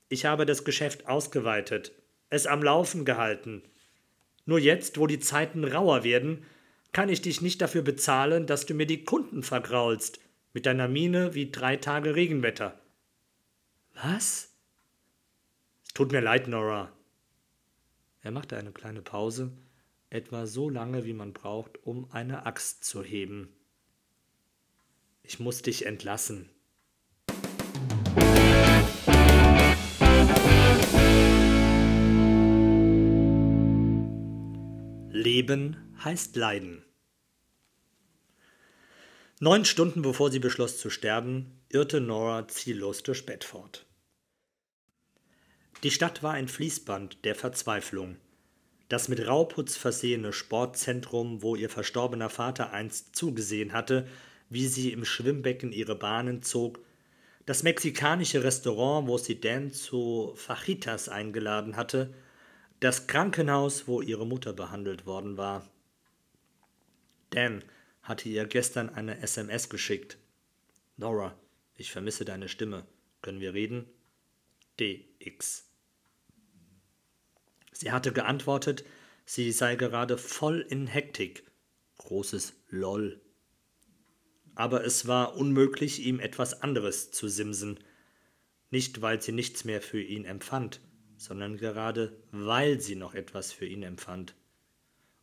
Ich 0.10 0.26
habe 0.26 0.46
das 0.46 0.66
Geschäft 0.66 1.08
ausgeweitet, 1.08 1.94
es 2.30 2.46
am 2.46 2.62
Laufen 2.62 3.06
gehalten. 3.06 3.64
Nur 4.46 4.60
jetzt, 4.60 5.00
wo 5.00 5.08
die 5.08 5.20
Zeiten 5.20 5.64
rauer 5.64 6.04
werden, 6.04 6.46
kann 6.96 7.10
ich 7.10 7.22
dich 7.22 7.42
nicht 7.42 7.60
dafür 7.62 7.82
bezahlen, 7.82 8.48
dass 8.48 8.66
du 8.66 8.74
mir 8.74 8.86
die 8.86 9.04
Kunden 9.04 9.44
vergraulst, 9.44 10.22
mit 10.54 10.66
deiner 10.66 10.88
Miene 10.88 11.34
wie 11.34 11.52
drei 11.52 11.76
Tage 11.76 12.16
Regenwetter. 12.16 12.80
Was? 13.96 14.56
Es 15.86 15.94
tut 15.94 16.14
mir 16.14 16.22
leid, 16.22 16.48
Nora. 16.48 16.94
Er 18.22 18.32
machte 18.32 18.56
eine 18.56 18.72
kleine 18.72 19.02
Pause, 19.02 19.52
etwa 20.10 20.46
so 20.46 20.70
lange, 20.70 21.04
wie 21.04 21.12
man 21.12 21.34
braucht, 21.34 21.84
um 21.84 22.10
eine 22.12 22.46
Axt 22.46 22.86
zu 22.86 23.04
heben. 23.04 23.50
Ich 25.22 25.42
muss 25.42 25.62
dich 25.62 25.86
entlassen. 25.86 26.50
Leben 35.12 35.76
heißt 36.02 36.38
Leiden. 36.38 36.85
Neun 39.42 39.66
Stunden 39.66 40.02
bevor 40.02 40.32
sie 40.32 40.40
beschloss 40.40 40.78
zu 40.78 40.90
sterben, 40.90 41.60
irrte 41.68 42.00
Nora 42.00 42.48
ziellos 42.48 43.04
durch 43.04 43.26
Bedford. 43.26 43.86
Die 45.84 45.92
Stadt 45.92 46.24
war 46.24 46.32
ein 46.32 46.48
Fließband 46.48 47.26
der 47.26 47.36
Verzweiflung. 47.36 48.16
Das 48.88 49.10
mit 49.10 49.28
Rauputz 49.28 49.76
versehene 49.76 50.32
Sportzentrum, 50.32 51.42
wo 51.42 51.58
ihr 51.58 51.70
verstorbener 51.70 52.30
Vater 52.30 52.72
einst 52.72 53.14
zugesehen 53.14 53.74
hatte, 53.74 54.08
wie 54.50 54.68
sie 54.68 54.94
im 54.94 55.04
Schwimmbecken 55.04 55.74
ihre 55.74 55.96
Bahnen 55.96 56.42
zog, 56.42 56.80
das 57.46 57.62
mexikanische 57.62 58.42
Restaurant, 58.42 59.08
wo 59.10 59.18
sie 59.18 59.42
Dan 59.42 59.74
zu 59.74 60.34
Fajitas 60.36 61.10
eingeladen 61.10 61.76
hatte, 61.76 62.14
das 62.80 63.08
Krankenhaus, 63.08 63.86
wo 63.86 64.02
ihre 64.02 64.26
Mutter 64.26 64.54
behandelt 64.54 65.06
worden 65.06 65.36
war. 65.36 65.68
Dan 67.32 67.64
hatte 68.06 68.30
ihr 68.30 68.46
gestern 68.46 68.90
eine 68.90 69.20
SMS 69.20 69.68
geschickt. 69.68 70.18
Nora, 70.96 71.38
ich 71.76 71.92
vermisse 71.92 72.24
deine 72.24 72.48
Stimme. 72.48 72.86
Können 73.22 73.40
wir 73.40 73.54
reden? 73.56 73.88
DX. 74.80 75.68
Sie 77.72 77.92
hatte 77.92 78.14
geantwortet, 78.14 78.86
sie 79.26 79.52
sei 79.52 79.76
gerade 79.76 80.18
voll 80.20 80.62
in 80.62 80.86
Hektik. 80.86 81.52
Großes 81.98 82.54
LOL. 82.70 83.20
Aber 84.54 84.86
es 84.86 85.08
war 85.08 85.36
unmöglich, 85.36 86.06
ihm 86.06 86.20
etwas 86.20 86.62
anderes 86.62 87.10
zu 87.10 87.28
simsen. 87.28 87.80
Nicht, 88.70 89.02
weil 89.02 89.22
sie 89.22 89.32
nichts 89.32 89.66
mehr 89.66 89.82
für 89.82 90.02
ihn 90.02 90.26
empfand, 90.26 90.80
sondern 91.18 91.58
gerade, 91.58 92.22
weil 92.32 92.80
sie 92.80 92.96
noch 92.96 93.16
etwas 93.16 93.52
für 93.52 93.66
ihn 93.66 93.82
empfand 93.82 94.36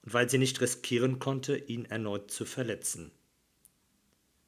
und 0.02 0.14
weil 0.14 0.28
sie 0.28 0.38
nicht 0.38 0.60
riskieren 0.60 1.18
konnte, 1.18 1.56
ihn 1.56 1.84
erneut 1.84 2.30
zu 2.30 2.44
verletzen. 2.44 3.10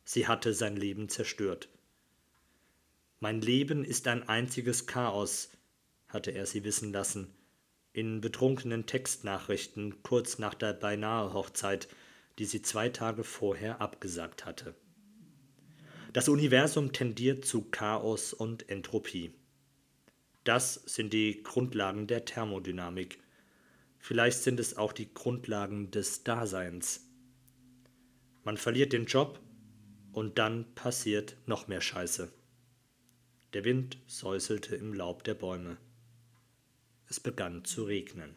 Sie 0.05 0.27
hatte 0.29 0.53
sein 0.53 0.77
Leben 0.77 1.09
zerstört. 1.09 1.69
Mein 3.21 3.41
Leben 3.41 3.85
ist 3.85 4.07
ein 4.07 4.29
einziges 4.29 4.87
Chaos, 4.87 5.51
hatte 6.09 6.31
er 6.33 6.47
sie 6.47 6.65
wissen 6.65 6.93
lassen, 6.93 7.35
in 7.93 8.21
betrunkenen 8.21 8.87
Textnachrichten 8.87 10.03
kurz 10.03 10.39
nach 10.39 10.55
der 10.55 10.75
beinahe 10.75 11.33
Hochzeit, 11.33 11.89
die 12.39 12.45
sie 12.45 12.61
zwei 12.61 12.89
Tage 12.89 13.25
vorher 13.25 13.81
abgesagt 13.81 14.45
hatte. 14.45 14.75
Das 16.13 16.29
Universum 16.29 16.93
tendiert 16.93 17.45
zu 17.45 17.63
Chaos 17.71 18.33
und 18.33 18.69
Entropie. 18.69 19.33
Das 20.45 20.75
sind 20.75 21.13
die 21.13 21.43
Grundlagen 21.43 22.07
der 22.07 22.25
Thermodynamik. 22.25 23.19
Vielleicht 24.07 24.43
sind 24.43 24.61
es 24.61 24.77
auch 24.77 24.93
die 24.93 25.15
Grundlagen 25.15 25.91
des 25.91 26.25
Daseins. 26.25 27.09
Man 28.43 28.59
verliert 28.59 28.93
den 28.93 29.07
Job 29.07 29.41
und 30.13 30.37
dann 30.37 30.75
passiert 30.75 31.39
noch 31.47 31.69
mehr 31.69 31.81
Scheiße. 31.81 32.31
Der 33.55 33.65
Wind 33.65 33.97
säuselte 34.07 34.77
im 34.77 34.93
Laub 34.93 35.25
der 35.25 35.33
Bäume. 35.33 35.79
Es 37.09 37.19
begann 37.19 37.65
zu 37.65 37.85
regnen. 37.85 38.35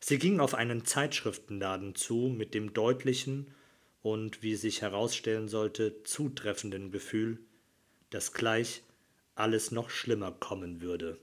Sie 0.00 0.18
ging 0.18 0.38
auf 0.38 0.52
einen 0.52 0.84
Zeitschriftenladen 0.84 1.94
zu 1.94 2.28
mit 2.28 2.52
dem 2.52 2.74
deutlichen 2.74 3.54
und, 4.02 4.42
wie 4.42 4.56
sich 4.56 4.82
herausstellen 4.82 5.48
sollte, 5.48 6.02
zutreffenden 6.02 6.90
Gefühl, 6.90 7.38
dass 8.10 8.34
gleich 8.34 8.82
alles 9.34 9.70
noch 9.70 9.88
schlimmer 9.88 10.30
kommen 10.30 10.82
würde. 10.82 11.18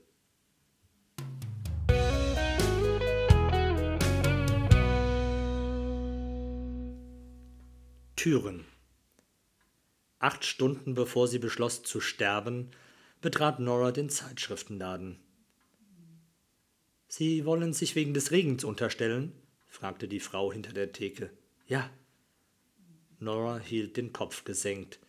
Türen. 8.20 8.66
Acht 10.18 10.44
Stunden 10.44 10.92
bevor 10.92 11.26
sie 11.26 11.38
beschloss 11.38 11.82
zu 11.82 12.02
sterben, 12.02 12.70
betrat 13.22 13.60
Nora 13.60 13.92
den 13.92 14.10
Zeitschriftenladen. 14.10 15.18
Sie 17.08 17.46
wollen 17.46 17.72
sich 17.72 17.94
wegen 17.94 18.12
des 18.12 18.30
Regens 18.30 18.62
unterstellen? 18.62 19.32
fragte 19.68 20.06
die 20.06 20.20
Frau 20.20 20.52
hinter 20.52 20.74
der 20.74 20.92
Theke. 20.92 21.30
Ja. 21.66 21.88
Nora 23.20 23.58
hielt 23.58 23.96
den 23.96 24.12
Kopf 24.12 24.44
gesenkt. 24.44 25.00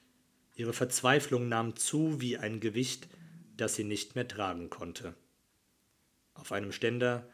Ihre 0.56 0.72
Verzweiflung 0.72 1.50
nahm 1.50 1.76
zu 1.76 2.22
wie 2.22 2.38
ein 2.38 2.62
Gewicht, 2.62 3.10
das 3.58 3.76
sie 3.76 3.84
nicht 3.84 4.16
mehr 4.16 4.30
tragen 4.30 4.70
konnte. 4.70 5.16
Auf 6.34 6.54
einem 6.54 6.72
Ständer 6.72 7.30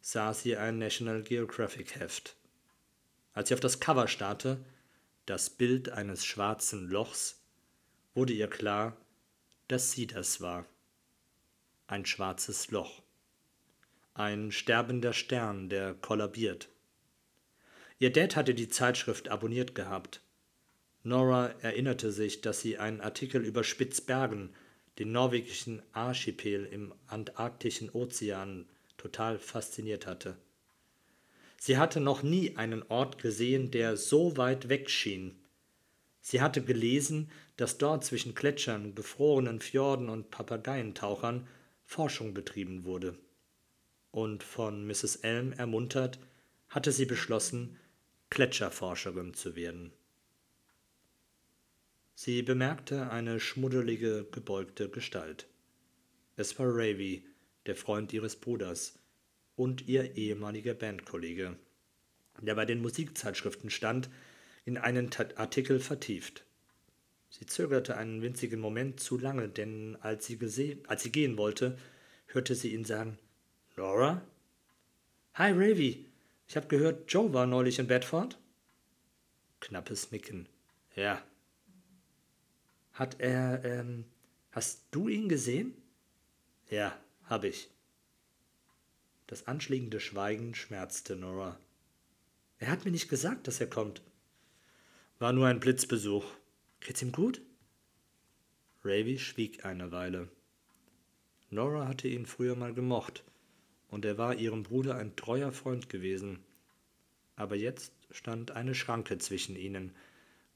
sah 0.00 0.32
sie 0.32 0.56
ein 0.56 0.78
National 0.78 1.22
Geographic 1.22 1.96
Heft. 1.96 2.34
Als 3.34 3.48
sie 3.48 3.54
auf 3.54 3.60
das 3.60 3.78
Cover 3.78 4.08
starrte, 4.08 4.64
das 5.28 5.50
Bild 5.50 5.90
eines 5.90 6.24
schwarzen 6.24 6.88
Lochs, 6.88 7.42
wurde 8.14 8.32
ihr 8.32 8.48
klar, 8.48 8.96
dass 9.68 9.92
sie 9.92 10.06
das 10.06 10.40
war. 10.40 10.64
Ein 11.86 12.06
schwarzes 12.06 12.70
Loch. 12.70 13.02
Ein 14.14 14.52
sterbender 14.52 15.12
Stern, 15.12 15.68
der 15.68 15.92
kollabiert. 15.94 16.70
Ihr 17.98 18.10
Dad 18.10 18.36
hatte 18.36 18.54
die 18.54 18.68
Zeitschrift 18.68 19.28
abonniert 19.28 19.74
gehabt. 19.74 20.22
Nora 21.02 21.48
erinnerte 21.60 22.10
sich, 22.10 22.40
dass 22.40 22.60
sie 22.62 22.78
einen 22.78 23.02
Artikel 23.02 23.44
über 23.44 23.64
Spitzbergen, 23.64 24.54
den 24.98 25.12
norwegischen 25.12 25.82
Archipel 25.92 26.64
im 26.64 26.94
antarktischen 27.06 27.90
Ozean, 27.90 28.66
total 28.96 29.38
fasziniert 29.38 30.06
hatte. 30.06 30.38
Sie 31.58 31.76
hatte 31.76 32.00
noch 32.00 32.22
nie 32.22 32.56
einen 32.56 32.82
Ort 32.84 33.20
gesehen, 33.20 33.70
der 33.70 33.96
so 33.96 34.36
weit 34.36 34.68
weg 34.68 34.88
schien. 34.88 35.36
Sie 36.20 36.40
hatte 36.40 36.62
gelesen, 36.62 37.30
dass 37.56 37.78
dort 37.78 38.04
zwischen 38.04 38.34
Gletschern, 38.34 38.94
gefrorenen 38.94 39.60
Fjorden 39.60 40.08
und 40.08 40.30
Papageientauchern 40.30 41.46
Forschung 41.84 42.32
betrieben 42.32 42.84
wurde. 42.84 43.18
Und 44.12 44.42
von 44.42 44.86
Mrs. 44.86 45.16
Elm 45.16 45.52
ermuntert, 45.52 46.18
hatte 46.68 46.92
sie 46.92 47.06
beschlossen, 47.06 47.76
Gletscherforscherin 48.30 49.34
zu 49.34 49.56
werden. 49.56 49.92
Sie 52.14 52.42
bemerkte 52.42 53.10
eine 53.10 53.40
schmuddelige, 53.40 54.26
gebeugte 54.30 54.88
Gestalt. 54.90 55.46
Es 56.36 56.58
war 56.58 56.66
Ravy, 56.68 57.24
der 57.66 57.74
Freund 57.74 58.12
ihres 58.12 58.36
Bruders, 58.36 58.98
und 59.58 59.88
ihr 59.88 60.16
ehemaliger 60.16 60.74
Bandkollege, 60.74 61.56
der 62.40 62.54
bei 62.54 62.64
den 62.64 62.80
Musikzeitschriften 62.80 63.70
stand, 63.70 64.08
in 64.64 64.78
einen 64.78 65.10
Artikel 65.34 65.80
vertieft. 65.80 66.44
Sie 67.28 67.44
zögerte 67.44 67.96
einen 67.96 68.22
winzigen 68.22 68.60
Moment 68.60 69.00
zu 69.00 69.18
lange, 69.18 69.48
denn 69.48 69.96
als 70.00 70.26
sie, 70.26 70.82
als 70.86 71.02
sie 71.02 71.12
gehen 71.12 71.36
wollte, 71.36 71.76
hörte 72.26 72.54
sie 72.54 72.72
ihn 72.72 72.84
sagen: 72.84 73.18
Laura? 73.76 74.22
Hi, 75.34 75.50
Ravy. 75.52 76.06
Ich 76.46 76.56
habe 76.56 76.68
gehört, 76.68 77.12
Joe 77.12 77.32
war 77.32 77.46
neulich 77.46 77.78
in 77.78 77.88
Bedford. 77.88 78.38
Knappes 79.60 80.12
Nicken. 80.12 80.48
Ja. 80.94 81.22
Hat 82.92 83.20
er, 83.20 83.64
ähm, 83.64 84.04
hast 84.52 84.86
du 84.92 85.08
ihn 85.08 85.28
gesehen? 85.28 85.74
Ja, 86.70 86.96
hab 87.24 87.44
ich. 87.44 87.68
Das 89.28 89.46
anschlägende 89.46 90.00
Schweigen 90.00 90.54
schmerzte 90.54 91.14
Nora. 91.14 91.60
Er 92.56 92.70
hat 92.70 92.86
mir 92.86 92.90
nicht 92.90 93.10
gesagt, 93.10 93.46
dass 93.46 93.60
er 93.60 93.68
kommt. 93.68 94.02
War 95.18 95.34
nur 95.34 95.46
ein 95.46 95.60
Blitzbesuch. 95.60 96.24
Geht's 96.80 97.02
ihm 97.02 97.12
gut? 97.12 97.42
Ravy 98.82 99.18
schwieg 99.18 99.66
eine 99.66 99.92
Weile. 99.92 100.28
Nora 101.50 101.86
hatte 101.86 102.08
ihn 102.08 102.24
früher 102.24 102.56
mal 102.56 102.72
gemocht, 102.72 103.22
und 103.88 104.06
er 104.06 104.16
war 104.16 104.34
ihrem 104.34 104.62
Bruder 104.62 104.96
ein 104.96 105.14
treuer 105.14 105.52
Freund 105.52 105.90
gewesen. 105.90 106.38
Aber 107.36 107.54
jetzt 107.54 107.92
stand 108.10 108.52
eine 108.52 108.74
Schranke 108.74 109.18
zwischen 109.18 109.56
ihnen, 109.56 109.94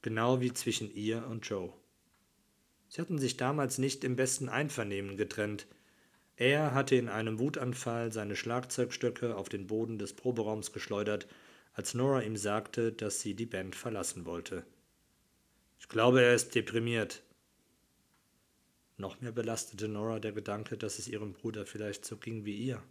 genau 0.01 0.41
wie 0.41 0.51
zwischen 0.51 0.91
ihr 0.95 1.27
und 1.27 1.47
Joe. 1.47 1.71
Sie 2.87 2.99
hatten 2.99 3.19
sich 3.19 3.37
damals 3.37 3.77
nicht 3.77 4.03
im 4.03 4.15
besten 4.15 4.49
Einvernehmen 4.49 5.15
getrennt, 5.15 5.67
er 6.35 6.73
hatte 6.73 6.95
in 6.95 7.09
einem 7.09 7.39
Wutanfall 7.39 8.11
seine 8.11 8.35
Schlagzeugstöcke 8.35 9.35
auf 9.35 9.49
den 9.49 9.67
Boden 9.67 9.99
des 9.99 10.13
Proberaums 10.13 10.71
geschleudert, 10.71 11.27
als 11.73 11.93
Nora 11.93 12.21
ihm 12.21 12.37
sagte, 12.37 12.91
dass 12.91 13.21
sie 13.21 13.35
die 13.35 13.45
Band 13.45 13.75
verlassen 13.75 14.25
wollte. 14.25 14.65
Ich 15.79 15.87
glaube, 15.87 16.21
er 16.21 16.33
ist 16.33 16.55
deprimiert. 16.55 17.23
Noch 18.97 19.21
mehr 19.21 19.31
belastete 19.31 19.87
Nora 19.87 20.19
der 20.19 20.31
Gedanke, 20.31 20.77
dass 20.77 20.99
es 20.99 21.07
ihrem 21.07 21.33
Bruder 21.33 21.65
vielleicht 21.65 22.05
so 22.05 22.17
ging 22.17 22.45
wie 22.45 22.55
ihr. 22.55 22.81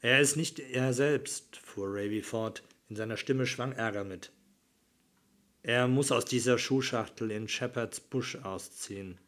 Er 0.00 0.20
ist 0.20 0.36
nicht 0.36 0.58
er 0.60 0.92
selbst, 0.92 1.56
fuhr 1.56 1.88
Ravy 1.88 2.22
fort, 2.22 2.62
in 2.88 2.96
seiner 2.96 3.16
Stimme 3.16 3.46
schwang 3.46 3.72
Ärger 3.72 4.04
mit. 4.04 4.30
Er 5.62 5.88
muss 5.88 6.12
aus 6.12 6.24
dieser 6.24 6.58
Schuhschachtel 6.58 7.30
in 7.30 7.48
Shepherds 7.48 7.98
Busch 7.98 8.36
ausziehen. 8.36 9.18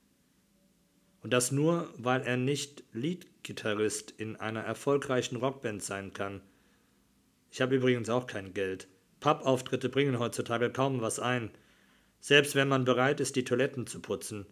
Und 1.22 1.32
das 1.32 1.50
nur, 1.50 1.92
weil 1.96 2.22
er 2.22 2.36
nicht 2.36 2.84
Leadgitarrist 2.92 4.12
in 4.12 4.36
einer 4.36 4.60
erfolgreichen 4.60 5.36
Rockband 5.36 5.82
sein 5.82 6.12
kann. 6.12 6.40
Ich 7.50 7.60
habe 7.60 7.76
übrigens 7.76 8.08
auch 8.08 8.26
kein 8.26 8.54
Geld. 8.54 8.88
Pappauftritte 9.20 9.88
bringen 9.88 10.18
heutzutage 10.18 10.70
kaum 10.70 11.00
was 11.00 11.18
ein. 11.18 11.50
Selbst 12.20 12.54
wenn 12.54 12.68
man 12.68 12.84
bereit 12.84 13.20
ist, 13.20 13.36
die 13.36 13.44
Toiletten 13.44 13.86
zu 13.86 14.00
putzen. 14.00 14.46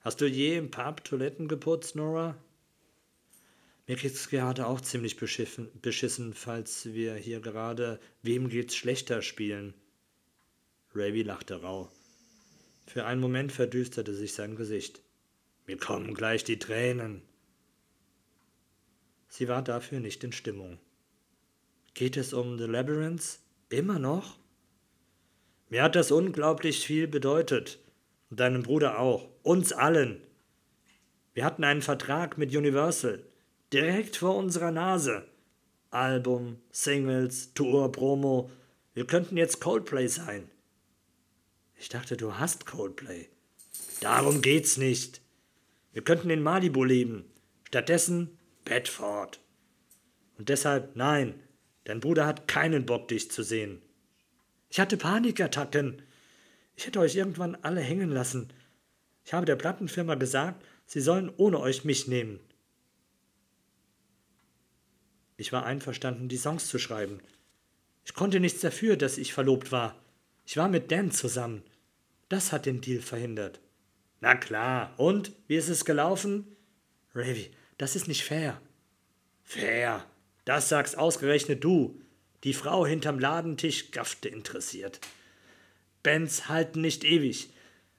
Hast 0.00 0.20
du 0.20 0.26
je 0.26 0.56
im 0.56 0.70
Pub 0.70 1.04
Toiletten 1.04 1.48
geputzt, 1.48 1.96
Nora? 1.96 2.36
Mir 3.86 3.96
geht's 3.96 4.28
gerade 4.28 4.66
auch 4.66 4.80
ziemlich 4.80 5.16
beschissen, 5.16 6.34
falls 6.34 6.92
wir 6.92 7.14
hier 7.14 7.40
gerade 7.40 7.98
Wem 8.22 8.48
geht's 8.48 8.76
schlechter 8.76 9.22
spielen. 9.22 9.74
Ravi 10.94 11.22
lachte 11.22 11.62
rau. 11.62 11.90
Für 12.86 13.06
einen 13.06 13.20
Moment 13.20 13.50
verdüsterte 13.50 14.14
sich 14.14 14.34
sein 14.34 14.56
Gesicht. 14.56 15.02
Mir 15.68 15.76
kommen 15.76 16.14
gleich 16.14 16.44
die 16.44 16.58
Tränen. 16.58 17.20
Sie 19.28 19.48
war 19.48 19.60
dafür 19.60 20.00
nicht 20.00 20.24
in 20.24 20.32
Stimmung. 20.32 20.78
Geht 21.92 22.16
es 22.16 22.32
um 22.32 22.56
The 22.56 22.64
Labyrinth? 22.64 23.38
Immer 23.68 23.98
noch? 23.98 24.38
Mir 25.68 25.82
hat 25.82 25.94
das 25.94 26.10
unglaublich 26.10 26.86
viel 26.86 27.06
bedeutet. 27.06 27.78
Und 28.30 28.40
deinem 28.40 28.62
Bruder 28.62 28.98
auch. 28.98 29.28
Uns 29.42 29.74
allen. 29.74 30.22
Wir 31.34 31.44
hatten 31.44 31.64
einen 31.64 31.82
Vertrag 31.82 32.38
mit 32.38 32.56
Universal. 32.56 33.22
Direkt 33.70 34.16
vor 34.16 34.36
unserer 34.36 34.70
Nase. 34.70 35.28
Album, 35.90 36.62
Singles, 36.70 37.52
Tour, 37.52 37.92
Promo. 37.92 38.50
Wir 38.94 39.06
könnten 39.06 39.36
jetzt 39.36 39.60
Coldplay 39.60 40.06
sein. 40.06 40.50
Ich 41.76 41.90
dachte, 41.90 42.16
du 42.16 42.38
hast 42.38 42.64
Coldplay. 42.64 43.28
Darum 44.00 44.40
geht's 44.40 44.78
nicht. 44.78 45.20
Wir 45.92 46.02
könnten 46.02 46.30
in 46.30 46.42
Malibu 46.42 46.84
leben. 46.84 47.24
Stattdessen 47.66 48.38
Bedford. 48.64 49.40
Und 50.36 50.48
deshalb 50.48 50.94
nein, 50.96 51.34
dein 51.84 52.00
Bruder 52.00 52.26
hat 52.26 52.48
keinen 52.48 52.86
Bock, 52.86 53.08
dich 53.08 53.30
zu 53.30 53.42
sehen. 53.42 53.82
Ich 54.70 54.80
hatte 54.80 54.96
Panikattacken. 54.96 56.02
Ich 56.76 56.86
hätte 56.86 57.00
euch 57.00 57.16
irgendwann 57.16 57.56
alle 57.56 57.80
hängen 57.80 58.10
lassen. 58.10 58.52
Ich 59.24 59.32
habe 59.32 59.46
der 59.46 59.56
Plattenfirma 59.56 60.14
gesagt, 60.14 60.64
sie 60.86 61.00
sollen 61.00 61.30
ohne 61.36 61.60
euch 61.60 61.84
mich 61.84 62.08
nehmen. 62.08 62.40
Ich 65.36 65.52
war 65.52 65.64
einverstanden, 65.64 66.28
die 66.28 66.36
Songs 66.36 66.66
zu 66.66 66.78
schreiben. 66.78 67.20
Ich 68.04 68.14
konnte 68.14 68.40
nichts 68.40 68.60
dafür, 68.60 68.96
dass 68.96 69.18
ich 69.18 69.32
verlobt 69.32 69.70
war. 69.70 69.94
Ich 70.46 70.56
war 70.56 70.68
mit 70.68 70.90
Dan 70.90 71.10
zusammen. 71.10 71.62
Das 72.28 72.52
hat 72.52 72.66
den 72.66 72.80
Deal 72.80 73.00
verhindert. 73.00 73.60
Na 74.20 74.34
klar. 74.34 74.94
Und? 74.96 75.32
Wie 75.46 75.56
ist 75.56 75.68
es 75.68 75.84
gelaufen? 75.84 76.56
Ravi, 77.14 77.50
das 77.76 77.96
ist 77.96 78.08
nicht 78.08 78.24
fair. 78.24 78.60
Fair. 79.42 80.04
Das 80.44 80.68
sagst 80.68 80.98
ausgerechnet 80.98 81.62
du. 81.62 82.00
Die 82.44 82.54
Frau 82.54 82.86
hinterm 82.86 83.18
Ladentisch 83.18 83.90
gaffte 83.90 84.28
interessiert. 84.28 85.00
Bands 86.02 86.48
halten 86.48 86.80
nicht 86.80 87.04
ewig. 87.04 87.50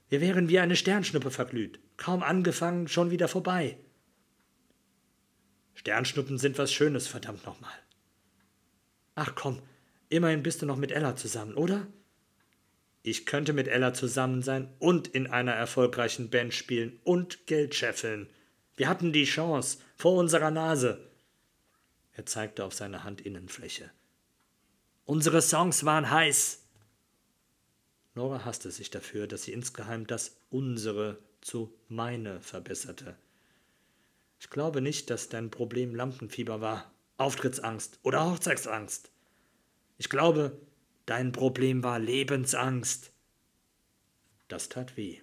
Wir 0.10 0.21
wären 0.21 0.49
wie 0.49 0.60
eine 0.60 0.75
Sternschnuppe 0.75 1.32
verglüht. 1.32 1.79
Kaum 1.97 2.23
angefangen, 2.23 2.88
schon 2.88 3.12
wieder 3.12 3.27
vorbei. 3.27 3.77
Sternschnuppen 5.75 6.38
sind 6.38 6.58
was 6.58 6.73
Schönes, 6.73 7.08
verdammt 7.08 7.45
nochmal. 7.45 7.77
Ach 9.15 9.36
komm, 9.36 9.62
immerhin 10.10 10.43
bist 10.43 10.62
du 10.62 10.65
noch 10.65 10.77
mit 10.77 10.91
Ella 10.91 11.15
zusammen, 11.15 11.53
oder? 11.55 11.88
Ich 13.01 13.25
könnte 13.25 13.53
mit 13.53 13.67
Ella 13.67 13.93
zusammen 13.93 14.41
sein 14.41 14.73
und 14.79 15.07
in 15.07 15.27
einer 15.27 15.53
erfolgreichen 15.53 16.29
Band 16.29 16.53
spielen 16.53 16.99
und 17.03 17.47
Geld 17.47 17.75
scheffeln. 17.75 18.29
Wir 18.75 18.89
hatten 18.89 19.13
die 19.13 19.25
Chance 19.25 19.79
vor 19.95 20.15
unserer 20.15 20.51
Nase. 20.51 21.09
Er 22.13 22.25
zeigte 22.25 22.65
auf 22.65 22.73
seine 22.73 23.03
Handinnenfläche. 23.03 23.91
Unsere 25.05 25.41
Songs 25.41 25.85
waren 25.85 26.09
heiß. 26.09 26.63
Nora 28.15 28.43
hasste 28.43 28.69
sich 28.71 28.89
dafür, 28.89 29.27
dass 29.27 29.43
sie 29.43 29.53
insgeheim 29.53 30.05
das 30.05 30.35
unsere 30.49 31.19
zu 31.41 31.73
meine 31.88 32.41
verbesserte. 32.41 33.15
Ich 34.39 34.49
glaube 34.49 34.81
nicht, 34.81 35.09
dass 35.09 35.29
dein 35.29 35.51
Problem 35.51 35.95
Lampenfieber 35.95 36.62
war, 36.62 36.91
Auftrittsangst 37.17 37.99
oder 38.03 38.29
Hochzeitsangst. 38.29 39.12
Ich 39.97 40.09
glaube, 40.09 40.57
dein 41.10 41.32
Problem 41.32 41.84
war 41.84 41.98
Lebensangst. 41.98 43.12
Das 44.48 44.69
tat 44.69 44.95
weh. 44.95 45.17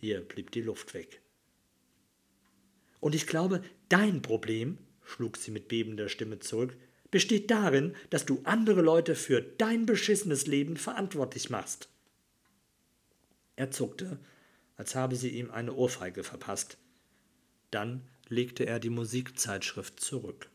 Ihr 0.00 0.20
blieb 0.20 0.50
die 0.50 0.60
Luft 0.60 0.92
weg. 0.92 1.22
Und 2.98 3.14
ich 3.14 3.26
glaube, 3.26 3.62
dein 3.88 4.22
Problem, 4.22 4.78
schlug 5.04 5.36
sie 5.36 5.50
mit 5.52 5.68
bebender 5.68 6.08
Stimme 6.08 6.40
zurück, 6.40 6.76
besteht 7.10 7.50
darin, 7.50 7.94
dass 8.10 8.26
du 8.26 8.40
andere 8.42 8.82
Leute 8.82 9.14
für 9.14 9.40
dein 9.40 9.86
beschissenes 9.86 10.46
Leben 10.48 10.76
verantwortlich 10.76 11.48
machst. 11.48 11.88
Er 13.54 13.70
zuckte, 13.70 14.18
als 14.76 14.96
habe 14.96 15.14
sie 15.14 15.30
ihm 15.30 15.52
eine 15.52 15.74
Ohrfeige 15.74 16.24
verpasst. 16.24 16.76
Dann 17.70 18.08
legte 18.28 18.66
er 18.66 18.80
die 18.80 18.90
Musikzeitschrift 18.90 20.00
zurück. 20.00 20.50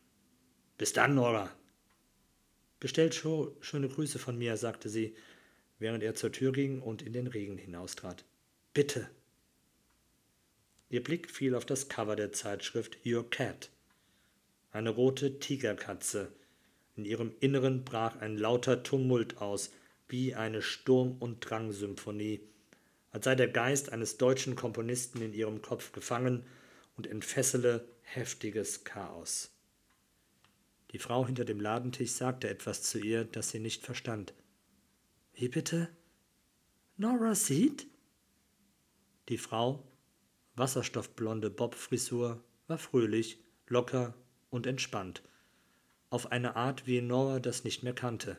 Bis 0.77 0.91
dann, 0.91 1.15
Nora. 1.15 1.49
Bestellt 2.79 3.13
Joe 3.15 3.51
schöne 3.59 3.89
Grüße 3.89 4.19
von 4.19 4.37
mir, 4.37 4.55
sagte 4.57 4.89
sie, 4.89 5.15
während 5.79 6.03
er 6.03 6.15
zur 6.15 6.31
Tür 6.31 6.51
ging 6.51 6.81
und 6.81 7.01
in 7.01 7.13
den 7.13 7.27
Regen 7.27 7.57
hinaustrat. 7.57 8.25
Bitte. 8.73 9.09
Ihr 10.89 11.03
Blick 11.03 11.29
fiel 11.29 11.55
auf 11.55 11.65
das 11.65 11.89
Cover 11.89 12.15
der 12.15 12.31
Zeitschrift 12.31 12.97
Your 13.05 13.29
Cat. 13.29 13.69
Eine 14.71 14.89
rote 14.89 15.39
Tigerkatze. 15.39 16.31
In 16.95 17.05
ihrem 17.05 17.33
Inneren 17.39 17.83
brach 17.83 18.17
ein 18.17 18.37
lauter 18.37 18.83
Tumult 18.83 19.37
aus, 19.37 19.71
wie 20.07 20.35
eine 20.35 20.61
Sturm- 20.61 21.17
und 21.19 21.39
Drangsymphonie, 21.41 22.41
als 23.11 23.25
sei 23.25 23.35
der 23.35 23.47
Geist 23.47 23.91
eines 23.91 24.17
deutschen 24.17 24.55
Komponisten 24.55 25.21
in 25.21 25.33
ihrem 25.33 25.61
Kopf 25.61 25.91
gefangen 25.91 26.45
und 26.97 27.07
entfessele 27.07 27.87
heftiges 28.01 28.83
Chaos. 28.83 29.51
Die 30.91 30.99
Frau 30.99 31.25
hinter 31.25 31.45
dem 31.45 31.59
Ladentisch 31.59 32.11
sagte 32.11 32.49
etwas 32.49 32.83
zu 32.83 32.99
ihr, 32.99 33.23
das 33.25 33.49
sie 33.49 33.59
nicht 33.59 33.85
verstand. 33.85 34.33
Wie 35.33 35.47
bitte? 35.47 35.89
Nora 36.97 37.35
Seed? 37.35 37.87
Die 39.29 39.37
Frau, 39.37 39.87
wasserstoffblonde 40.55 41.49
Bobfrisur, 41.49 42.43
war 42.67 42.77
fröhlich, 42.77 43.39
locker 43.67 44.15
und 44.49 44.65
entspannt, 44.65 45.21
auf 46.09 46.31
eine 46.31 46.55
Art, 46.55 46.87
wie 46.87 47.01
Nora 47.01 47.39
das 47.39 47.63
nicht 47.63 47.83
mehr 47.83 47.93
kannte. 47.93 48.37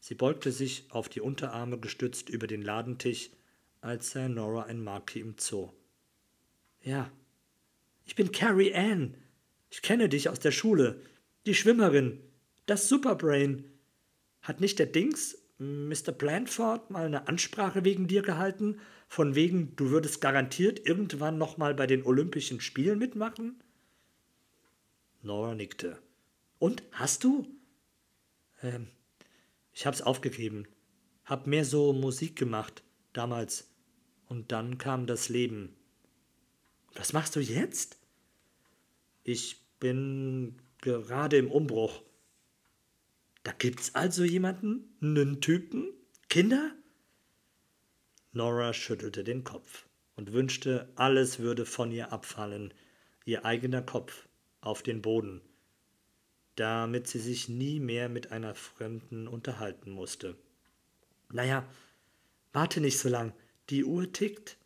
Sie 0.00 0.14
beugte 0.14 0.52
sich 0.52 0.84
auf 0.90 1.08
die 1.08 1.22
Unterarme 1.22 1.78
gestützt 1.78 2.28
über 2.28 2.46
den 2.46 2.60
Ladentisch, 2.60 3.30
als 3.80 4.10
sei 4.10 4.28
Nora 4.28 4.64
ein 4.64 4.84
Marquis 4.84 5.22
im 5.22 5.36
Zoo. 5.38 5.70
Ja, 6.82 7.10
ich 8.04 8.14
bin 8.14 8.30
Carrie 8.32 8.74
Ann. 8.74 9.16
Ich 9.70 9.80
kenne 9.80 10.10
dich 10.10 10.28
aus 10.28 10.38
der 10.40 10.52
Schule. 10.52 11.00
Die 11.46 11.54
Schwimmerin. 11.54 12.20
Das 12.64 12.88
Superbrain. 12.88 13.66
Hat 14.40 14.60
nicht 14.60 14.78
der 14.78 14.86
Dings, 14.86 15.38
Mr. 15.58 16.12
Blandford, 16.12 16.90
mal 16.90 17.04
eine 17.04 17.28
Ansprache 17.28 17.84
wegen 17.84 18.06
dir 18.06 18.22
gehalten? 18.22 18.80
Von 19.08 19.34
wegen, 19.34 19.76
du 19.76 19.90
würdest 19.90 20.22
garantiert 20.22 20.86
irgendwann 20.86 21.36
nochmal 21.36 21.74
bei 21.74 21.86
den 21.86 22.04
Olympischen 22.04 22.60
Spielen 22.60 22.98
mitmachen? 22.98 23.62
Nora 25.22 25.54
nickte. 25.54 25.98
Und, 26.58 26.82
hast 26.92 27.24
du? 27.24 27.46
Ähm, 28.62 28.88
ich 29.72 29.86
hab's 29.86 30.00
aufgegeben. 30.00 30.66
Hab 31.26 31.46
mehr 31.46 31.66
so 31.66 31.92
Musik 31.92 32.36
gemacht, 32.36 32.82
damals. 33.12 33.70
Und 34.26 34.50
dann 34.50 34.78
kam 34.78 35.06
das 35.06 35.28
Leben. 35.28 35.76
Was 36.94 37.12
machst 37.12 37.36
du 37.36 37.40
jetzt? 37.40 37.98
Ich 39.22 39.62
bin 39.78 40.56
gerade 40.84 41.36
im 41.36 41.50
Umbruch. 41.50 42.02
Da 43.42 43.52
gibt's 43.52 43.94
also 43.94 44.22
jemanden? 44.22 44.96
Nen 45.00 45.40
Typen? 45.40 45.92
Kinder? 46.28 46.72
Nora 48.32 48.72
schüttelte 48.72 49.24
den 49.24 49.44
Kopf 49.44 49.86
und 50.16 50.32
wünschte, 50.32 50.92
alles 50.96 51.38
würde 51.38 51.66
von 51.66 51.90
ihr 51.90 52.12
abfallen, 52.12 52.74
ihr 53.24 53.44
eigener 53.44 53.82
Kopf 53.82 54.28
auf 54.60 54.82
den 54.82 55.02
Boden, 55.02 55.40
damit 56.56 57.06
sie 57.06 57.18
sich 57.18 57.48
nie 57.48 57.80
mehr 57.80 58.08
mit 58.08 58.32
einer 58.32 58.54
Fremden 58.54 59.26
unterhalten 59.26 59.90
musste. 59.90 60.36
Naja, 61.32 61.68
warte 62.52 62.80
nicht 62.80 62.98
so 62.98 63.08
lang, 63.08 63.32
die 63.70 63.84
Uhr 63.84 64.12
tickt. 64.12 64.56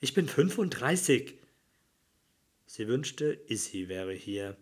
Ich 0.00 0.14
bin 0.14 0.28
35. 0.28 1.38
Sie 2.66 2.88
wünschte, 2.88 3.32
Issy 3.48 3.88
wäre 3.88 4.12
hier. 4.12 4.56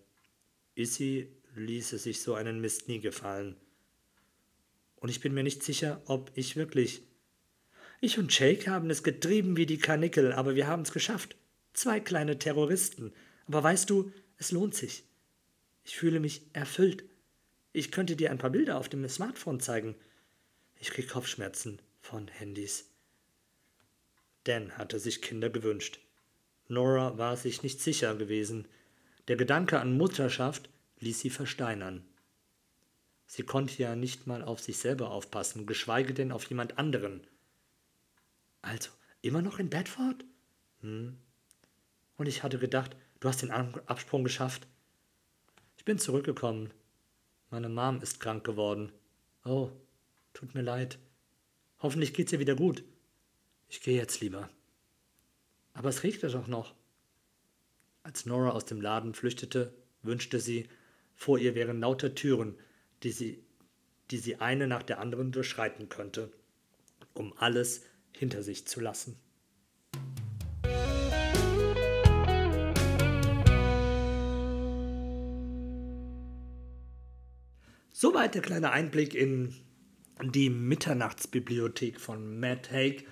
Issy 0.77 1.29
ließe 1.57 1.99
sich 1.99 2.21
so 2.23 2.35
einen 2.35 2.61
Mist 2.61 2.87
nie 2.87 3.01
gefallen. 3.01 3.57
Und 4.97 5.09
ich 5.09 5.21
bin 5.21 5.35
mir 5.35 5.43
nicht 5.43 5.63
sicher, 5.63 6.03
ob 6.07 6.31
ich 6.35 6.57
wirklich. 6.57 7.03
Ich 8.01 8.19
und 8.19 8.39
Jake 8.39 8.71
haben 8.71 8.91
es 8.91 9.03
getrieben 9.03 9.57
wie 9.57 9.67
die 9.67 9.79
Karnickel, 9.79 10.33
aber 10.33 10.55
wir 10.55 10.67
haben 10.67 10.83
es 10.83 10.93
geschafft. 10.93 11.37
Zwei 11.73 11.99
kleine 11.99 12.39
Terroristen. 12.39 13.13
Aber 13.47 13.63
weißt 13.63 13.89
du, 13.89 14.13
es 14.39 14.53
lohnt 14.53 14.75
sich. 14.75 15.05
Ich 15.85 15.97
fühle 15.97 16.21
mich 16.21 16.43
erfüllt. 16.53 17.05
Ich 17.73 17.91
könnte 17.91 18.17
dir 18.17 18.31
ein 18.31 18.39
paar 18.39 18.51
Bilder 18.51 18.79
auf 18.79 18.89
dem 18.89 19.09
Smartphone 19.09 19.61
zeigen. 19.61 19.95
Ich 20.79 20.91
krieg 20.91 21.09
Kopfschmerzen 21.09 21.81
von 22.01 22.29
Handys. 22.29 22.91
Dan 24.45 24.77
hatte 24.77 24.99
sich 24.99 25.23
Kinder 25.23 25.51
gewünscht. 25.51 26.01
Nora 26.69 27.17
war 27.19 27.37
sich 27.37 27.63
nicht 27.63 27.81
sicher 27.81 28.15
gewesen. 28.17 28.67
Der 29.29 29.37
Gedanke 29.37 29.81
an 29.81 29.97
Mutterschaft 29.97 30.69
ließ 31.01 31.21
sie 31.21 31.31
versteinern. 31.31 32.05
Sie 33.27 33.43
konnte 33.43 33.83
ja 33.83 33.97
nicht 33.97 34.27
mal 34.27 34.43
auf 34.43 34.61
sich 34.61 34.79
selber 34.79 35.11
aufpassen, 35.11 35.67
geschweige 35.67 36.15
denn 36.15 36.31
auf 36.31 36.45
jemand 36.45 36.79
anderen. 36.79 37.27
Also, 38.63 38.91
immer 39.23 39.43
noch 39.43 39.59
in 39.59 39.69
Bedford? 39.69 40.25
Hm. 40.81 41.19
Und 42.17 42.27
ich 42.27 42.43
hatte 42.43 42.59
gedacht, 42.59 42.97
du 43.21 43.29
hast 43.29 43.43
den 43.43 43.51
Absprung 43.51 44.23
geschafft. 44.23 44.67
Ich 45.77 45.85
bin 45.85 45.99
zurückgekommen. 45.99 46.71
Meine 47.51 47.69
Mom 47.69 48.01
ist 48.01 48.21
krank 48.21 48.45
geworden. 48.45 48.93
Oh, 49.45 49.71
tut 50.33 50.55
mir 50.55 50.63
leid. 50.63 50.99
Hoffentlich 51.81 52.15
geht's 52.15 52.33
ihr 52.33 52.41
wieder 52.41 52.55
gut. 52.55 52.85
Ich 53.69 53.83
gehe 53.83 53.97
jetzt 53.97 54.21
lieber. 54.21 54.49
Aber 55.75 55.89
es 55.89 56.03
regnet 56.03 56.33
doch 56.35 56.47
noch. 56.47 56.75
Als 58.07 58.25
Nora 58.25 58.51
aus 58.51 58.65
dem 58.65 58.81
Laden 58.81 59.15
flüchtete, 59.15 59.75
wünschte 60.05 60.39
sie, 60.39 60.69
vor 61.17 61.41
ihr 61.41 61.57
wären 61.57 61.81
lauter 61.81 62.15
Türen, 62.15 62.55
die 63.03 63.11
sie, 63.11 63.43
die 64.13 64.19
sie 64.19 64.37
eine 64.37 64.69
nach 64.69 64.85
der 64.85 65.01
anderen 65.01 65.33
durchschreiten 65.33 65.89
könnte, 65.89 66.31
um 67.15 67.37
alles 67.37 67.83
hinter 68.13 68.45
sich 68.45 68.65
zu 68.69 68.79
lassen. 68.79 69.17
Soweit 77.91 78.37
der 78.37 78.43
kleine 78.43 78.71
Einblick 78.71 79.17
in 79.17 79.53
die 80.23 80.49
Mitternachtsbibliothek 80.49 82.01
von 82.01 82.39
Matt 82.39 82.71
Haig 82.71 83.05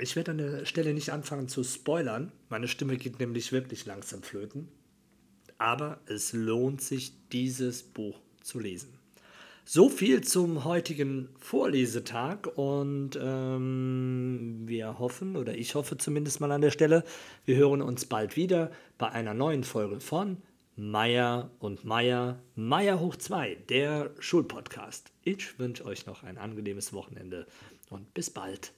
Ich 0.00 0.16
werde 0.16 0.30
an 0.30 0.38
der 0.38 0.64
Stelle 0.64 0.94
nicht 0.94 1.10
anfangen 1.10 1.48
zu 1.48 1.62
spoilern. 1.62 2.32
Meine 2.48 2.68
Stimme 2.68 2.96
geht 2.96 3.20
nämlich 3.20 3.52
wirklich 3.52 3.84
langsam 3.84 4.22
flöten. 4.22 4.68
Aber 5.58 6.00
es 6.06 6.32
lohnt 6.32 6.80
sich, 6.80 7.12
dieses 7.32 7.82
Buch 7.82 8.18
zu 8.40 8.58
lesen. 8.58 8.94
So 9.66 9.90
viel 9.90 10.22
zum 10.22 10.64
heutigen 10.64 11.28
Vorlesetag 11.38 12.46
und 12.56 13.10
ähm, 13.20 14.62
wir 14.64 14.98
hoffen, 14.98 15.36
oder 15.36 15.54
ich 15.54 15.74
hoffe 15.74 15.98
zumindest 15.98 16.40
mal 16.40 16.50
an 16.50 16.62
der 16.62 16.70
Stelle, 16.70 17.04
wir 17.44 17.56
hören 17.56 17.82
uns 17.82 18.06
bald 18.06 18.36
wieder 18.36 18.72
bei 18.96 19.10
einer 19.10 19.34
neuen 19.34 19.62
Folge 19.62 20.00
von 20.00 20.38
Meier 20.76 21.50
und 21.58 21.84
Meier, 21.84 22.40
Meier 22.56 23.00
hoch 23.00 23.16
2, 23.16 23.56
der 23.68 24.10
Schulpodcast. 24.18 25.12
Ich 25.22 25.58
wünsche 25.58 25.84
euch 25.84 26.06
noch 26.06 26.22
ein 26.22 26.38
angenehmes 26.38 26.94
Wochenende 26.94 27.46
und 27.90 28.12
bis 28.14 28.30
bald. 28.30 28.72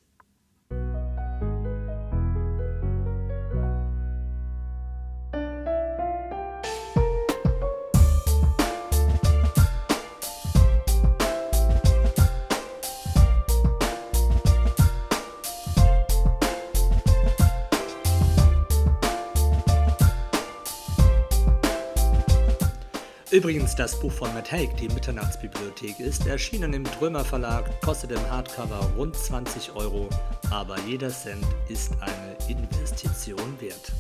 Übrigens, 23.42 23.74
das 23.74 23.98
Buch 23.98 24.12
von 24.12 24.32
Matt 24.34 24.52
Haig, 24.52 24.70
die 24.76 24.86
Mitternachtsbibliothek, 24.86 25.98
ist 25.98 26.28
erschienen 26.28 26.74
im 26.74 26.84
Trömer 26.84 27.24
Verlag, 27.24 27.64
kostet 27.80 28.12
im 28.12 28.30
Hardcover 28.30 28.88
rund 28.96 29.16
20 29.16 29.74
Euro, 29.74 30.08
aber 30.52 30.78
jeder 30.86 31.08
Cent 31.08 31.44
ist 31.68 31.90
eine 32.00 32.36
Investition 32.48 33.60
wert. 33.60 33.90